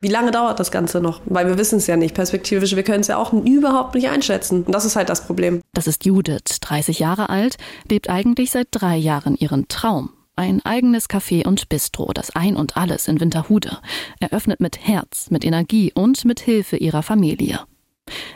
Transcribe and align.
Wie 0.00 0.08
lange 0.08 0.30
dauert 0.30 0.60
das 0.60 0.70
Ganze 0.70 1.00
noch? 1.00 1.20
Weil 1.24 1.46
wir 1.48 1.58
wissen 1.58 1.78
es 1.78 1.86
ja 1.86 1.96
nicht. 1.96 2.14
Perspektivisch, 2.14 2.76
wir 2.76 2.84
können 2.84 3.00
es 3.00 3.08
ja 3.08 3.16
auch 3.16 3.32
überhaupt 3.32 3.94
nicht 3.94 4.08
einschätzen. 4.08 4.62
Und 4.62 4.72
das 4.72 4.84
ist 4.84 4.96
halt 4.96 5.08
das 5.08 5.26
Problem. 5.26 5.60
Das 5.72 5.86
ist 5.86 6.04
Judith, 6.04 6.60
30 6.60 7.00
Jahre 7.00 7.28
alt, 7.28 7.56
lebt 7.90 8.08
eigentlich 8.08 8.52
seit 8.52 8.68
drei 8.70 8.96
Jahren 8.96 9.36
ihren 9.36 9.66
Traum. 9.68 10.10
Ein 10.36 10.64
eigenes 10.64 11.10
Café 11.10 11.44
und 11.44 11.68
Bistro, 11.68 12.12
das 12.12 12.30
Ein 12.36 12.54
und 12.54 12.76
Alles 12.76 13.08
in 13.08 13.18
Winterhude. 13.18 13.78
Eröffnet 14.20 14.60
mit 14.60 14.78
Herz, 14.86 15.30
mit 15.30 15.44
Energie 15.44 15.92
und 15.92 16.24
mit 16.24 16.38
Hilfe 16.38 16.76
ihrer 16.76 17.02
Familie. 17.02 17.60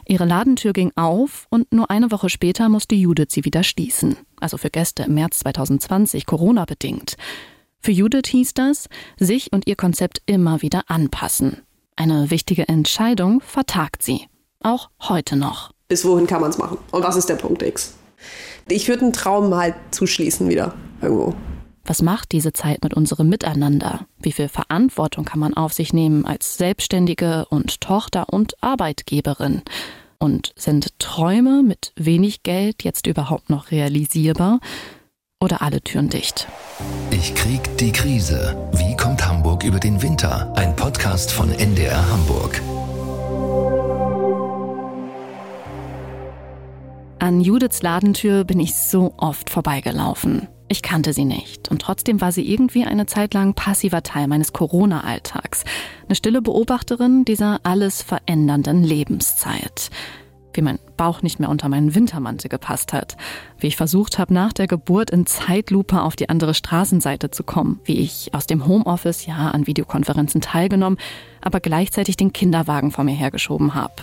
Ihre 0.06 0.24
Ladentür 0.24 0.72
ging 0.72 0.90
auf 0.96 1.46
und 1.48 1.72
nur 1.72 1.90
eine 1.90 2.10
Woche 2.10 2.29
später 2.29 2.68
musste 2.68 2.96
Judith 2.96 3.29
sie 3.30 3.44
wieder 3.44 3.62
schließen. 3.62 4.16
Also 4.40 4.58
für 4.58 4.68
Gäste 4.68 5.04
im 5.04 5.14
März 5.14 5.38
2020, 5.40 6.26
Corona 6.26 6.64
bedingt. 6.64 7.16
Für 7.85 7.91
Judith 7.91 8.29
hieß 8.29 8.55
das, 8.55 8.89
sich 9.19 9.53
und 9.53 9.67
ihr 9.67 9.75
Konzept 9.75 10.23
immer 10.27 10.62
wieder 10.62 10.85
anpassen. 10.87 11.62
Eine 11.96 12.31
wichtige 12.31 12.69
Entscheidung 12.69 13.40
vertagt 13.40 14.04
sie. 14.04 14.29
Auch 14.61 14.90
heute 15.00 15.35
noch. 15.35 15.73
Bis 15.89 16.04
wohin 16.04 16.29
kann 16.29 16.40
man 16.40 16.50
es 16.50 16.59
machen? 16.59 16.79
Und 16.93 17.03
was 17.03 17.17
ist 17.17 17.29
der 17.29 17.35
Punkt 17.35 17.61
X? 17.61 17.95
Ich 18.68 18.87
würde 18.87 19.03
einen 19.03 19.13
Traum 19.13 19.53
halt 19.53 19.75
zuschließen 19.90 20.49
wieder 20.49 20.75
irgendwo. 21.00 21.35
Was 21.85 22.03
macht 22.03 22.31
diese 22.31 22.53
Zeit 22.53 22.85
mit 22.85 22.95
unserem 22.95 23.29
Miteinander? 23.29 24.07
Wie 24.21 24.31
viel 24.31 24.49
Verantwortung 24.49 25.25
kann 25.25 25.40
man 25.40 25.54
auf 25.54 25.73
sich 25.73 25.93
nehmen 25.93 26.25
als 26.25 26.57
Selbstständige 26.57 27.46
und 27.46 27.81
Tochter 27.81 28.32
und 28.32 28.54
Arbeitgeberin? 28.62 29.62
Und 30.18 30.53
sind 30.54 30.96
Träume 31.01 31.64
mit 31.64 31.93
wenig 31.96 32.45
Geld 32.45 32.84
jetzt 32.84 33.09
überhaupt 33.09 33.51
noch 33.51 33.73
realisierbar? 33.73 34.61
Oder 35.42 35.61
alle 35.61 35.81
Türen 35.81 36.09
dicht? 36.09 36.47
Ich 37.11 37.34
krieg 37.34 37.77
die 37.78 37.91
Krise. 37.91 38.56
Wie 38.75 38.97
kommt 38.97 39.27
Hamburg 39.27 39.65
über 39.65 39.81
den 39.81 40.01
Winter? 40.01 40.53
Ein 40.55 40.77
Podcast 40.77 41.33
von 41.33 41.51
NDR 41.51 42.09
Hamburg. 42.12 42.62
An 47.19 47.41
Judiths 47.41 47.83
Ladentür 47.83 48.45
bin 48.45 48.61
ich 48.61 48.77
so 48.77 49.15
oft 49.17 49.51
vorbeigelaufen. 49.51 50.47
Ich 50.69 50.81
kannte 50.81 51.12
sie 51.12 51.25
nicht 51.25 51.69
und 51.71 51.83
trotzdem 51.83 52.21
war 52.21 52.31
sie 52.31 52.49
irgendwie 52.49 52.84
eine 52.84 53.06
Zeit 53.06 53.34
lang 53.34 53.55
passiver 53.55 54.05
Teil 54.05 54.29
meines 54.29 54.53
Corona-Alltags. 54.53 55.65
Eine 56.06 56.15
stille 56.15 56.41
Beobachterin 56.41 57.25
dieser 57.25 57.59
alles 57.65 58.01
verändernden 58.01 58.84
Lebenszeit. 58.84 59.91
Wie 60.55 60.62
mein 60.62 60.78
Bauch 60.97 61.22
nicht 61.22 61.41
mehr 61.41 61.48
unter 61.48 61.69
meinen 61.69 61.95
Wintermantel 61.95 62.48
gepasst 62.48 62.92
hat. 62.92 63.17
Wie 63.58 63.69
ich 63.69 63.77
versucht 63.77 64.19
habe, 64.19 64.34
nach 64.34 64.53
der 64.53 64.67
Geburt 64.67 65.11
in 65.11 65.27
Zeitlupe 65.27 66.03
auf 66.03 66.17
die 66.17 66.28
andere 66.28 66.55
Straßenseite 66.55 67.31
zu 67.31 67.42
kommen. 67.42 67.81
Wie 67.84 68.00
ich 68.00 68.31
aus 68.33 68.47
dem 68.47 68.67
Homeoffice 68.67 69.27
ja 69.27 69.50
an 69.50 69.67
Videokonferenzen 69.67 70.41
teilgenommen, 70.41 70.98
aber 71.41 71.61
gleichzeitig 71.61 72.17
den 72.17 72.33
Kinderwagen 72.33 72.91
vor 72.91 73.05
mir 73.05 73.14
hergeschoben 73.14 73.75
habe 73.75 73.94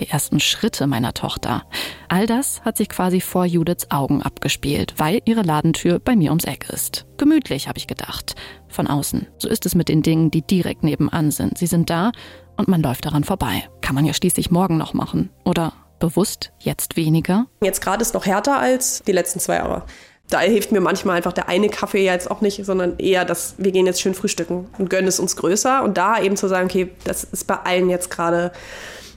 die 0.00 0.08
ersten 0.08 0.40
Schritte 0.40 0.86
meiner 0.86 1.14
Tochter. 1.14 1.64
All 2.08 2.26
das 2.26 2.62
hat 2.62 2.76
sich 2.76 2.88
quasi 2.88 3.20
vor 3.20 3.44
Judiths 3.44 3.90
Augen 3.90 4.22
abgespielt, 4.22 4.94
weil 4.98 5.20
ihre 5.24 5.42
Ladentür 5.42 5.98
bei 5.98 6.16
mir 6.16 6.30
ums 6.30 6.44
Eck 6.44 6.68
ist. 6.70 7.06
Gemütlich, 7.16 7.68
habe 7.68 7.78
ich 7.78 7.86
gedacht. 7.86 8.34
Von 8.68 8.86
außen. 8.86 9.26
So 9.38 9.48
ist 9.48 9.66
es 9.66 9.74
mit 9.74 9.88
den 9.88 10.02
Dingen, 10.02 10.30
die 10.30 10.42
direkt 10.42 10.82
nebenan 10.82 11.30
sind. 11.30 11.58
Sie 11.58 11.66
sind 11.66 11.90
da 11.90 12.12
und 12.56 12.68
man 12.68 12.82
läuft 12.82 13.04
daran 13.04 13.24
vorbei. 13.24 13.68
Kann 13.80 13.94
man 13.94 14.04
ja 14.04 14.14
schließlich 14.14 14.50
morgen 14.50 14.76
noch 14.76 14.94
machen. 14.94 15.30
Oder 15.44 15.72
bewusst 15.98 16.52
jetzt 16.58 16.96
weniger? 16.96 17.46
Jetzt 17.62 17.80
gerade 17.80 18.02
ist 18.02 18.14
noch 18.14 18.26
härter 18.26 18.58
als 18.58 19.02
die 19.06 19.12
letzten 19.12 19.40
zwei 19.40 19.56
Jahre. 19.56 19.82
Da 20.28 20.40
hilft 20.40 20.72
mir 20.72 20.80
manchmal 20.80 21.16
einfach 21.16 21.34
der 21.34 21.48
eine 21.48 21.68
Kaffee 21.68 22.04
jetzt 22.04 22.30
auch 22.30 22.40
nicht, 22.40 22.64
sondern 22.64 22.98
eher, 22.98 23.24
dass 23.24 23.54
wir 23.58 23.72
gehen 23.72 23.86
jetzt 23.86 24.00
schön 24.00 24.14
frühstücken 24.14 24.68
und 24.78 24.88
gönnen 24.88 25.06
es 25.06 25.20
uns 25.20 25.36
größer. 25.36 25.82
Und 25.82 25.98
da 25.98 26.18
eben 26.20 26.36
zu 26.36 26.48
sagen, 26.48 26.66
okay, 26.66 26.90
das 27.04 27.24
ist 27.24 27.46
bei 27.46 27.56
allen 27.56 27.90
jetzt 27.90 28.10
gerade 28.10 28.52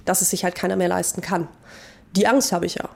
dass 0.07 0.21
es 0.21 0.29
sich 0.29 0.43
halt 0.43 0.55
keiner 0.55 0.75
mehr 0.75 0.87
leisten 0.87 1.21
kann. 1.21 1.47
Die 2.15 2.27
Angst 2.27 2.51
habe 2.51 2.65
ich 2.65 2.75
ja, 2.75 2.89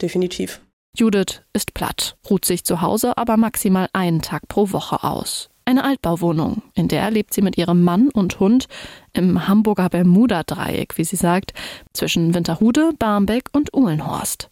definitiv. 0.00 0.60
Judith 0.96 1.42
ist 1.52 1.74
platt, 1.74 2.16
ruht 2.28 2.44
sich 2.44 2.64
zu 2.64 2.80
Hause 2.80 3.16
aber 3.18 3.36
maximal 3.36 3.88
einen 3.92 4.22
Tag 4.22 4.48
pro 4.48 4.72
Woche 4.72 5.04
aus. 5.04 5.50
Eine 5.68 5.82
Altbauwohnung, 5.82 6.62
in 6.74 6.86
der 6.86 7.10
lebt 7.10 7.34
sie 7.34 7.42
mit 7.42 7.58
ihrem 7.58 7.82
Mann 7.82 8.08
und 8.10 8.38
Hund 8.38 8.68
im 9.12 9.48
Hamburger 9.48 9.88
Bermuda-Dreieck, 9.88 10.96
wie 10.96 11.02
sie 11.02 11.16
sagt, 11.16 11.54
zwischen 11.92 12.34
Winterhude, 12.34 12.92
Barmbek 12.96 13.48
und 13.52 13.74
Uhlenhorst. 13.74 14.48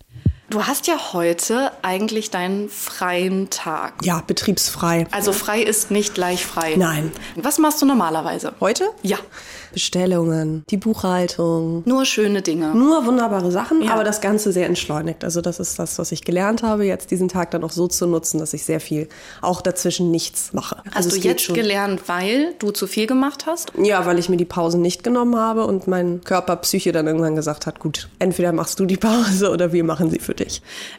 Du 0.54 0.65
hast 0.65 0.87
ja 0.87 0.94
heute 1.12 1.72
eigentlich 1.82 2.31
deinen 2.31 2.69
freien 2.69 3.50
Tag. 3.50 3.94
Ja, 4.04 4.22
betriebsfrei. 4.25 5.09
Also 5.10 5.32
frei 5.32 5.60
ist 5.60 5.91
nicht 5.91 6.15
gleich 6.15 6.47
frei. 6.47 6.76
Nein. 6.76 7.10
Was 7.34 7.59
machst 7.59 7.82
du 7.82 7.87
normalerweise? 7.87 8.53
Heute? 8.60 8.84
Ja. 9.03 9.19
Bestellungen, 9.72 10.62
die 10.70 10.76
Buchhaltung. 10.76 11.82
Nur 11.84 12.04
schöne 12.04 12.41
Dinge. 12.41 12.72
Nur 12.72 13.04
wunderbare 13.04 13.50
Sachen, 13.50 13.82
Ja. 13.82 13.94
aber 13.94 14.04
das 14.04 14.20
Ganze 14.20 14.53
sehr 14.53 14.69
entschleunigt. 14.69 15.25
Also 15.25 15.41
das 15.41 15.59
ist 15.59 15.81
das, 15.81 15.98
was 15.98 16.12
ich 16.12 16.22
gelernt 16.22 16.62
habe, 16.62 16.84
jetzt 16.84 17.10
diesen 17.10 17.28
Tag 17.28 17.50
dann 17.50 17.65
auch 17.65 17.72
so 17.72 17.88
zu 17.88 18.06
nutzen, 18.06 18.38
dass 18.38 18.54
ich 18.54 18.62
sehr 18.65 18.78
viel 18.78 19.09
auch 19.42 19.60
dazwischen 19.60 20.12
nichts 20.12 20.53
mache. 20.53 20.76
Hast 20.86 20.97
also 20.97 21.09
du 21.10 21.16
es 21.16 21.22
geht 21.22 21.32
jetzt 21.32 21.42
schon. 21.42 21.56
gelernt, 21.56 22.03
weil 22.06 22.54
du 22.60 22.71
zu 22.71 22.86
viel 22.86 23.09
gemacht 23.09 23.47
hast? 23.47 23.72
Ja, 23.82 24.06
weil 24.06 24.21
ich 24.21 24.28
mir 24.28 24.36
die 24.36 24.44
Pause 24.44 24.78
nicht 24.78 25.03
genommen 25.03 25.34
habe 25.34 25.66
und 25.66 25.88
mein 25.88 26.21
Körper, 26.22 26.54
Psyche 26.54 26.92
dann 26.92 27.09
irgendwann 27.09 27.34
gesagt 27.34 27.66
hat, 27.66 27.81
gut, 27.81 28.09
entweder 28.21 28.53
machst 28.53 28.78
du 28.78 28.86
die 28.86 28.97
Pause 28.97 29.50
oder 29.50 29.72
wir 29.72 29.82
machen 29.82 30.09
sie 30.12 30.21
für 30.21 30.34
dich. 30.34 30.44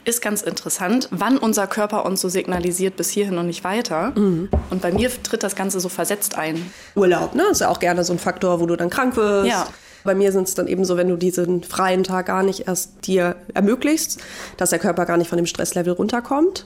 Ist 0.03 0.21
ganz 0.21 0.41
interessant, 0.41 1.07
wann 1.11 1.37
unser 1.37 1.67
Körper 1.67 2.05
uns 2.05 2.21
so 2.21 2.29
signalisiert, 2.29 2.95
bis 2.95 3.09
hierhin 3.09 3.37
und 3.37 3.47
nicht 3.47 3.63
weiter. 3.63 4.13
Mhm. 4.15 4.49
Und 4.69 4.81
bei 4.81 4.91
mir 4.91 5.09
tritt 5.23 5.43
das 5.43 5.55
Ganze 5.55 5.79
so 5.79 5.89
versetzt 5.89 6.37
ein. 6.37 6.71
Urlaub, 6.95 7.35
ne? 7.35 7.43
Ist 7.51 7.61
ja 7.61 7.69
auch 7.69 7.79
gerne 7.79 8.03
so 8.03 8.13
ein 8.13 8.19
Faktor, 8.19 8.59
wo 8.59 8.65
du 8.65 8.75
dann 8.75 8.89
krank 8.89 9.15
wirst. 9.15 9.49
Ja. 9.49 9.67
Bei 10.03 10.13
mir 10.13 10.31
sind 10.31 10.47
es 10.47 10.53
dann 10.53 10.67
eben 10.67 10.85
so, 10.85 10.97
wenn 10.97 11.09
du 11.09 11.17
diesen 11.17 11.63
freien 11.63 12.03
Tag 12.03 12.27
gar 12.27 12.43
nicht 12.43 12.67
erst 12.67 13.07
dir 13.07 13.35
ermöglichst, 13.55 14.19
dass 14.57 14.69
der 14.69 14.77
Körper 14.79 15.05
gar 15.05 15.17
nicht 15.17 15.27
von 15.27 15.37
dem 15.37 15.47
Stresslevel 15.47 15.93
runterkommt, 15.93 16.65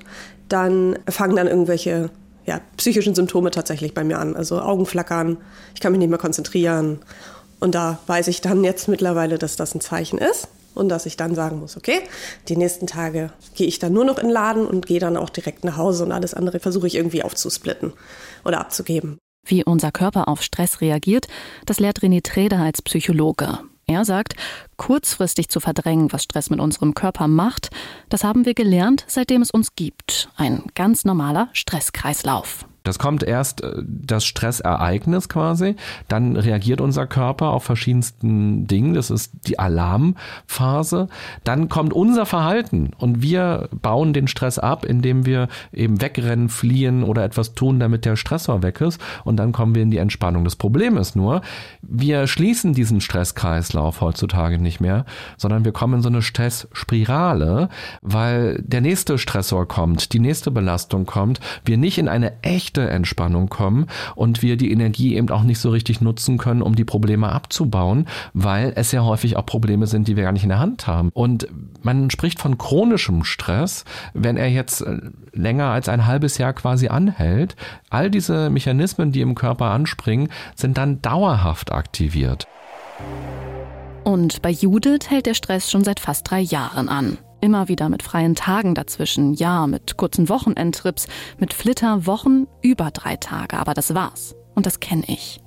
dann 0.50 1.00
fangen 1.08 1.38
dann 1.38 1.48
irgendwelche 1.48 2.10
ja, 2.46 2.60
psychischen 2.76 3.16
Symptome 3.16 3.52
tatsächlich 3.52 3.94
bei 3.94 4.04
mir 4.04 4.20
an. 4.20 4.36
Also 4.36 4.62
Augenflackern, 4.62 5.38
ich 5.74 5.80
kann 5.80 5.94
mich 5.94 6.00
nicht 6.00 6.10
mehr 6.10 6.20
konzentrieren. 6.20 7.00
Und 7.60 7.76
da 7.76 8.00
weiß 8.08 8.28
ich 8.28 8.42
dann 8.42 8.64
jetzt 8.64 8.88
mittlerweile, 8.88 9.38
dass 9.38 9.56
das 9.56 9.74
ein 9.74 9.82
Zeichen 9.82 10.18
ist. 10.18 10.48
Und 10.76 10.90
dass 10.90 11.06
ich 11.06 11.18
dann 11.18 11.36
sagen 11.36 11.60
muss, 11.60 11.76
okay, 11.76 12.00
die 12.48 12.56
nächsten 12.56 12.88
Tage 12.88 13.32
gehe 13.56 13.68
ich 13.68 13.80
dann 13.80 13.94
nur 13.94 14.06
noch 14.06 14.18
in 14.18 14.28
den 14.28 14.34
Laden 14.34 14.66
und 14.66 14.86
gehe 14.86 15.00
dann 15.00 15.18
auch 15.18 15.30
direkt 15.30 15.64
nach 15.64 15.78
Hause 15.78 16.06
und 16.06 16.12
alles 16.12 16.34
andere 16.34 16.60
versuche 16.60 16.88
ich 16.88 16.96
irgendwie 16.96 17.24
aufzusplitten 17.24 17.94
oder 18.46 18.60
abzugeben. 18.60 19.18
Wie 19.46 19.64
unser 19.64 19.92
Körper 19.92 20.28
auf 20.28 20.42
Stress 20.44 20.82
reagiert, 20.82 21.28
das 21.66 21.80
lehrt 21.80 22.00
René 22.00 22.24
Treder 22.24 22.60
als 22.60 22.82
Psychologe. 22.82 23.60
Er 23.88 24.06
sagt, 24.06 24.36
kurzfristig 24.78 25.50
zu 25.50 25.60
verdrängen, 25.60 26.12
was 26.12 26.24
Stress 26.24 26.52
mit 26.52 26.60
unserem 26.60 26.94
Körper 26.94 27.28
macht, 27.28 27.72
das 28.10 28.24
haben 28.24 28.46
wir 28.46 28.54
gelernt, 28.54 29.04
seitdem 29.08 29.42
es 29.42 29.50
uns 29.50 29.76
gibt. 29.76 30.30
Ein 30.36 30.66
ganz 30.76 31.06
normaler 31.06 31.50
Stresskreislauf. 31.54 32.69
Das 32.90 32.98
kommt 32.98 33.22
erst 33.22 33.62
äh, 33.62 33.84
das 33.86 34.26
Stressereignis 34.26 35.30
quasi, 35.30 35.76
dann 36.08 36.36
reagiert 36.36 36.82
unser 36.82 37.06
Körper 37.06 37.50
auf 37.50 37.64
verschiedensten 37.64 38.66
Dingen, 38.66 38.96
das 38.96 39.12
ist 39.12 39.32
die 39.46 39.60
Alarmphase, 39.60 41.08
dann 41.44 41.70
kommt 41.70 41.94
unser 41.94 42.26
Verhalten. 42.26 42.90
Und 42.98 43.22
wir 43.22 43.70
bauen 43.80 44.12
den 44.14 44.28
Stress 44.28 44.58
ab, 44.58 44.86
indem 44.86 45.28
wir 45.28 45.50
eben 45.72 46.02
wegrennen, 46.02 46.50
fliehen 46.50 47.04
oder 47.04 47.24
etwas 47.24 47.54
tun, 47.54 47.80
damit 47.80 48.06
der 48.06 48.16
Stressor 48.16 48.64
weg 48.64 48.82
ist. 48.82 49.00
Und 49.24 49.38
dann 49.38 49.52
kommen 49.52 49.76
wir 49.76 49.84
in 49.84 49.92
die 49.92 49.98
Entspannung. 49.98 50.44
Das 50.44 50.56
Problem 50.56 50.98
ist 50.98 51.16
nur, 51.16 51.42
wir 51.84 52.26
schließen 52.26 52.74
diesen 52.74 53.02
Stresskreislauf 53.02 54.02
heutzutage 54.02 54.58
nicht 54.58 54.80
mehr, 54.80 55.06
sondern 55.38 55.64
wir 55.64 55.74
kommen 55.74 55.96
in 55.96 56.02
so 56.02 56.10
eine 56.10 56.24
Stressspirale, 56.24 57.70
weil 58.02 58.60
der 58.64 58.82
nächste 58.82 59.20
Stressor 59.20 59.68
kommt, 59.68 60.14
die 60.14 60.20
nächste 60.20 60.50
Belastung 60.50 61.06
kommt, 61.06 61.40
wir 61.66 61.78
nicht 61.78 62.00
in 62.00 62.08
eine 62.08 62.42
echte 62.42 62.79
Entspannung 62.88 63.50
kommen 63.50 63.88
und 64.16 64.42
wir 64.42 64.58
die 64.58 64.72
Energie 64.72 65.16
eben 65.16 65.30
auch 65.30 65.44
nicht 65.44 65.60
so 65.60 65.70
richtig 65.70 66.02
nutzen 66.02 66.38
können, 66.38 66.62
um 66.62 66.76
die 66.76 66.86
Probleme 66.86 67.30
abzubauen, 67.32 68.08
weil 68.34 68.74
es 68.76 68.92
ja 68.92 69.04
häufig 69.04 69.36
auch 69.38 69.46
Probleme 69.46 69.88
sind, 69.88 70.08
die 70.08 70.16
wir 70.16 70.24
gar 70.24 70.32
nicht 70.32 70.44
in 70.44 70.50
der 70.50 70.60
Hand 70.60 70.88
haben. 70.88 71.10
Und 71.14 71.48
man 71.82 72.10
spricht 72.10 72.40
von 72.40 72.58
chronischem 72.58 73.24
Stress, 73.24 73.86
wenn 74.14 74.38
er 74.38 74.50
jetzt 74.50 74.82
äh, 74.82 75.00
länger 75.34 75.66
als 75.66 75.90
ein 75.90 76.06
halbes 76.06 76.38
Jahr 76.38 76.54
quasi 76.54 76.88
anhält. 76.88 77.56
All 77.90 78.10
diese 78.10 78.50
Mechanismen, 78.50 79.12
die 79.12 79.22
im 79.22 79.36
Körper 79.36 79.66
anspringen, 79.66 80.30
sind 80.56 80.78
dann 80.78 81.02
dauerhaft 81.02 81.72
aktiviert. 81.72 82.48
Und 84.04 84.42
bei 84.42 84.50
Judith 84.50 85.10
hält 85.10 85.26
der 85.26 85.34
Stress 85.34 85.70
schon 85.70 85.84
seit 85.84 86.00
fast 86.00 86.30
drei 86.30 86.40
Jahren 86.40 86.90
an. 86.90 87.18
Immer 87.42 87.68
wieder 87.68 87.90
mit 87.90 88.04
freien 88.04 88.36
Tagen 88.36 88.76
dazwischen, 88.76 89.34
ja, 89.34 89.66
mit 89.66 89.96
kurzen 89.98 90.28
Wochenendtrips, 90.28 91.08
mit 91.38 91.54
Flitterwochen 91.54 92.48
über 92.62 92.92
drei 92.92 93.16
Tage, 93.16 93.58
aber 93.58 93.74
das 93.74 93.94
war's. 93.94 94.36
Und 94.56 94.66
das 94.66 94.80
kenne 94.80 95.04
ich. 95.08 95.40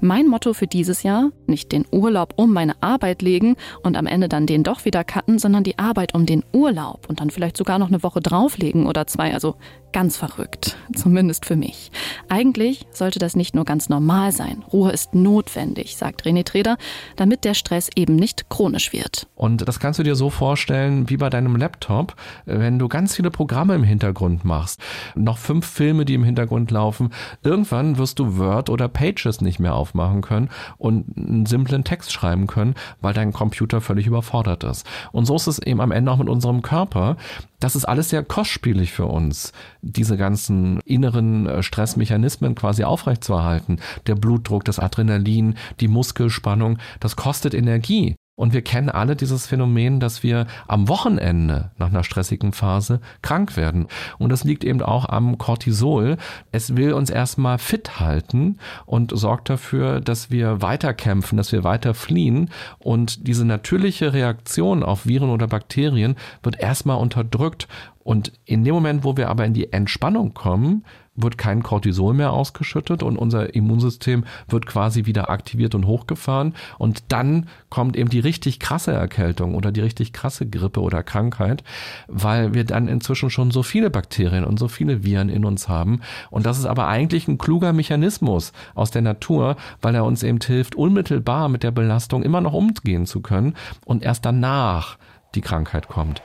Mein 0.00 0.26
Motto 0.26 0.52
für 0.52 0.66
dieses 0.66 1.02
Jahr, 1.02 1.30
nicht 1.46 1.72
den 1.72 1.86
Urlaub 1.90 2.34
um 2.36 2.52
meine 2.52 2.80
Arbeit 2.82 3.22
legen 3.22 3.56
und 3.82 3.96
am 3.96 4.06
Ende 4.06 4.28
dann 4.28 4.46
den 4.46 4.62
doch 4.62 4.84
wieder 4.84 5.04
cutten, 5.04 5.38
sondern 5.38 5.64
die 5.64 5.78
Arbeit 5.78 6.14
um 6.14 6.26
den 6.26 6.44
Urlaub 6.52 7.08
und 7.08 7.20
dann 7.20 7.30
vielleicht 7.30 7.56
sogar 7.56 7.78
noch 7.78 7.88
eine 7.88 8.02
Woche 8.02 8.20
drauflegen 8.20 8.86
oder 8.86 9.06
zwei. 9.06 9.34
Also 9.34 9.56
ganz 9.92 10.16
verrückt, 10.16 10.76
zumindest 10.94 11.46
für 11.46 11.56
mich. 11.56 11.90
Eigentlich 12.28 12.86
sollte 12.90 13.18
das 13.18 13.36
nicht 13.36 13.54
nur 13.54 13.64
ganz 13.64 13.88
normal 13.88 14.32
sein. 14.32 14.62
Ruhe 14.72 14.92
ist 14.92 15.14
notwendig, 15.14 15.96
sagt 15.96 16.24
René 16.24 16.44
Treder, 16.44 16.76
damit 17.16 17.44
der 17.44 17.54
Stress 17.54 17.90
eben 17.96 18.16
nicht 18.16 18.48
chronisch 18.48 18.92
wird. 18.92 19.26
Und 19.34 19.66
das 19.66 19.80
kannst 19.80 19.98
du 19.98 20.02
dir 20.02 20.14
so 20.14 20.30
vorstellen 20.30 21.10
wie 21.10 21.16
bei 21.16 21.30
deinem 21.30 21.56
Laptop, 21.56 22.14
wenn 22.44 22.78
du 22.78 22.88
ganz 22.88 23.16
viele 23.16 23.30
Programme 23.30 23.74
im 23.74 23.84
Hintergrund 23.84 24.44
machst, 24.44 24.80
noch 25.14 25.38
fünf 25.38 25.66
Filme, 25.66 26.04
die 26.04 26.14
im 26.14 26.24
Hintergrund 26.24 26.70
laufen. 26.70 27.10
Irgendwann 27.42 27.98
wirst 27.98 28.18
du 28.18 28.38
Word 28.38 28.70
oder 28.70 28.88
Pages 28.88 29.40
nicht 29.40 29.59
mehr 29.60 29.74
aufmachen 29.74 30.22
können 30.22 30.48
und 30.78 31.16
einen 31.16 31.46
simplen 31.46 31.84
Text 31.84 32.12
schreiben 32.12 32.46
können, 32.46 32.74
weil 33.00 33.14
dein 33.14 33.32
Computer 33.32 33.80
völlig 33.80 34.06
überfordert 34.06 34.64
ist. 34.64 34.86
Und 35.12 35.26
so 35.26 35.36
ist 35.36 35.46
es 35.46 35.58
eben 35.60 35.80
am 35.80 35.92
Ende 35.92 36.10
auch 36.10 36.18
mit 36.18 36.28
unserem 36.28 36.62
Körper. 36.62 37.16
Das 37.60 37.76
ist 37.76 37.84
alles 37.84 38.08
sehr 38.08 38.22
kostspielig 38.22 38.92
für 38.92 39.06
uns, 39.06 39.52
diese 39.82 40.16
ganzen 40.16 40.80
inneren 40.80 41.46
äh, 41.46 41.62
Stressmechanismen 41.62 42.54
quasi 42.54 42.84
aufrechtzuerhalten. 42.84 43.80
Der 44.06 44.14
Blutdruck, 44.14 44.64
das 44.64 44.78
Adrenalin, 44.78 45.56
die 45.80 45.88
Muskelspannung, 45.88 46.78
das 47.00 47.16
kostet 47.16 47.54
Energie. 47.54 48.16
Und 48.40 48.54
wir 48.54 48.62
kennen 48.62 48.88
alle 48.88 49.16
dieses 49.16 49.46
Phänomen, 49.46 50.00
dass 50.00 50.22
wir 50.22 50.46
am 50.66 50.88
Wochenende 50.88 51.72
nach 51.76 51.88
einer 51.88 52.02
stressigen 52.04 52.54
Phase 52.54 53.02
krank 53.20 53.54
werden. 53.58 53.86
Und 54.16 54.32
das 54.32 54.44
liegt 54.44 54.64
eben 54.64 54.80
auch 54.80 55.06
am 55.06 55.36
Cortisol. 55.36 56.16
Es 56.50 56.74
will 56.74 56.94
uns 56.94 57.10
erstmal 57.10 57.58
fit 57.58 58.00
halten 58.00 58.56
und 58.86 59.12
sorgt 59.14 59.50
dafür, 59.50 60.00
dass 60.00 60.30
wir 60.30 60.62
weiterkämpfen, 60.62 61.36
dass 61.36 61.52
wir 61.52 61.64
weiter 61.64 61.92
fliehen. 61.92 62.48
Und 62.78 63.28
diese 63.28 63.44
natürliche 63.44 64.14
Reaktion 64.14 64.84
auf 64.84 65.04
Viren 65.04 65.28
oder 65.28 65.46
Bakterien 65.46 66.16
wird 66.42 66.58
erstmal 66.58 66.96
unterdrückt. 66.96 67.68
Und 68.02 68.32
in 68.46 68.64
dem 68.64 68.72
Moment, 68.74 69.04
wo 69.04 69.18
wir 69.18 69.28
aber 69.28 69.44
in 69.44 69.52
die 69.52 69.70
Entspannung 69.70 70.32
kommen, 70.32 70.86
wird 71.22 71.38
kein 71.38 71.62
Cortisol 71.62 72.14
mehr 72.14 72.32
ausgeschüttet 72.32 73.02
und 73.02 73.16
unser 73.16 73.54
Immunsystem 73.54 74.24
wird 74.48 74.66
quasi 74.66 75.06
wieder 75.06 75.30
aktiviert 75.30 75.74
und 75.74 75.86
hochgefahren. 75.86 76.54
Und 76.78 77.04
dann 77.08 77.48
kommt 77.68 77.96
eben 77.96 78.10
die 78.10 78.20
richtig 78.20 78.60
krasse 78.60 78.92
Erkältung 78.92 79.54
oder 79.54 79.72
die 79.72 79.80
richtig 79.80 80.12
krasse 80.12 80.46
Grippe 80.48 80.80
oder 80.80 81.02
Krankheit, 81.02 81.64
weil 82.08 82.54
wir 82.54 82.64
dann 82.64 82.88
inzwischen 82.88 83.30
schon 83.30 83.50
so 83.50 83.62
viele 83.62 83.90
Bakterien 83.90 84.44
und 84.44 84.58
so 84.58 84.68
viele 84.68 85.04
Viren 85.04 85.28
in 85.28 85.44
uns 85.44 85.68
haben. 85.68 86.00
Und 86.30 86.46
das 86.46 86.58
ist 86.58 86.66
aber 86.66 86.88
eigentlich 86.88 87.28
ein 87.28 87.38
kluger 87.38 87.72
Mechanismus 87.72 88.52
aus 88.74 88.90
der 88.90 89.02
Natur, 89.02 89.56
weil 89.80 89.94
er 89.94 90.04
uns 90.04 90.22
eben 90.22 90.40
hilft, 90.40 90.74
unmittelbar 90.74 91.48
mit 91.48 91.62
der 91.62 91.70
Belastung 91.70 92.22
immer 92.22 92.40
noch 92.40 92.52
umgehen 92.52 93.06
zu 93.06 93.20
können 93.20 93.54
und 93.84 94.02
erst 94.02 94.24
danach 94.24 94.98
die 95.34 95.40
Krankheit 95.40 95.88
kommt. 95.88 96.22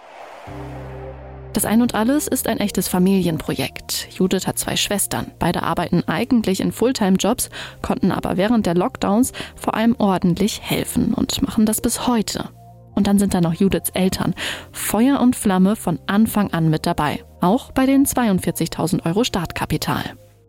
Das 1.55 1.63
Ein 1.63 1.81
und 1.81 1.95
Alles 1.95 2.27
ist 2.27 2.49
ein 2.49 2.59
echtes 2.59 2.89
Familienprojekt. 2.89 4.09
Judith 4.11 4.45
hat 4.45 4.59
zwei 4.59 4.75
Schwestern. 4.75 5.31
Beide 5.39 5.63
arbeiten 5.63 6.03
eigentlich 6.05 6.59
in 6.59 6.73
Fulltime-Jobs, 6.73 7.49
konnten 7.81 8.11
aber 8.11 8.35
während 8.35 8.65
der 8.65 8.75
Lockdowns 8.75 9.31
vor 9.55 9.73
allem 9.73 9.95
ordentlich 9.97 10.59
helfen 10.61 11.13
und 11.13 11.41
machen 11.43 11.65
das 11.65 11.79
bis 11.79 12.07
heute. 12.07 12.49
Und 12.93 13.07
dann 13.07 13.19
sind 13.19 13.33
da 13.33 13.39
noch 13.39 13.53
Judiths 13.53 13.89
Eltern. 13.91 14.35
Feuer 14.73 15.21
und 15.21 15.37
Flamme 15.37 15.77
von 15.77 15.97
Anfang 16.07 16.51
an 16.51 16.69
mit 16.69 16.85
dabei. 16.85 17.23
Auch 17.39 17.71
bei 17.71 17.85
den 17.85 18.05
42.000 18.05 19.05
Euro 19.05 19.23
Startkapital. 19.23 20.03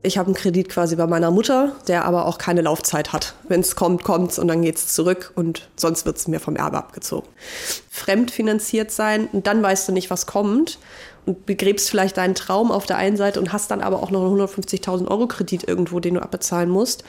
Ich 0.06 0.18
habe 0.18 0.28
einen 0.28 0.36
Kredit 0.36 0.68
quasi 0.68 0.94
bei 0.94 1.08
meiner 1.08 1.32
Mutter, 1.32 1.74
der 1.88 2.04
aber 2.04 2.26
auch 2.26 2.38
keine 2.38 2.60
Laufzeit 2.60 3.12
hat. 3.12 3.34
Wenn 3.48 3.58
es 3.58 3.74
kommt, 3.74 4.04
kommt's 4.04 4.38
und 4.38 4.46
dann 4.46 4.62
geht's 4.62 4.94
zurück 4.94 5.32
und 5.34 5.68
sonst 5.74 6.06
wird's 6.06 6.28
mir 6.28 6.38
vom 6.38 6.54
Erbe 6.54 6.78
abgezogen. 6.78 7.26
Fremdfinanziert 7.90 8.92
sein 8.92 9.28
und 9.32 9.48
dann 9.48 9.64
weißt 9.64 9.88
du 9.88 9.92
nicht, 9.92 10.08
was 10.08 10.26
kommt 10.26 10.78
und 11.24 11.44
begräbst 11.44 11.90
vielleicht 11.90 12.18
deinen 12.18 12.36
Traum 12.36 12.70
auf 12.70 12.86
der 12.86 12.98
einen 12.98 13.16
Seite 13.16 13.40
und 13.40 13.52
hast 13.52 13.72
dann 13.72 13.80
aber 13.80 14.00
auch 14.00 14.12
noch 14.12 14.24
einen 14.24 14.40
150.000 14.40 15.08
Euro 15.08 15.26
Kredit 15.26 15.66
irgendwo, 15.66 15.98
den 15.98 16.14
du 16.14 16.22
abbezahlen 16.22 16.70
musst. 16.70 17.02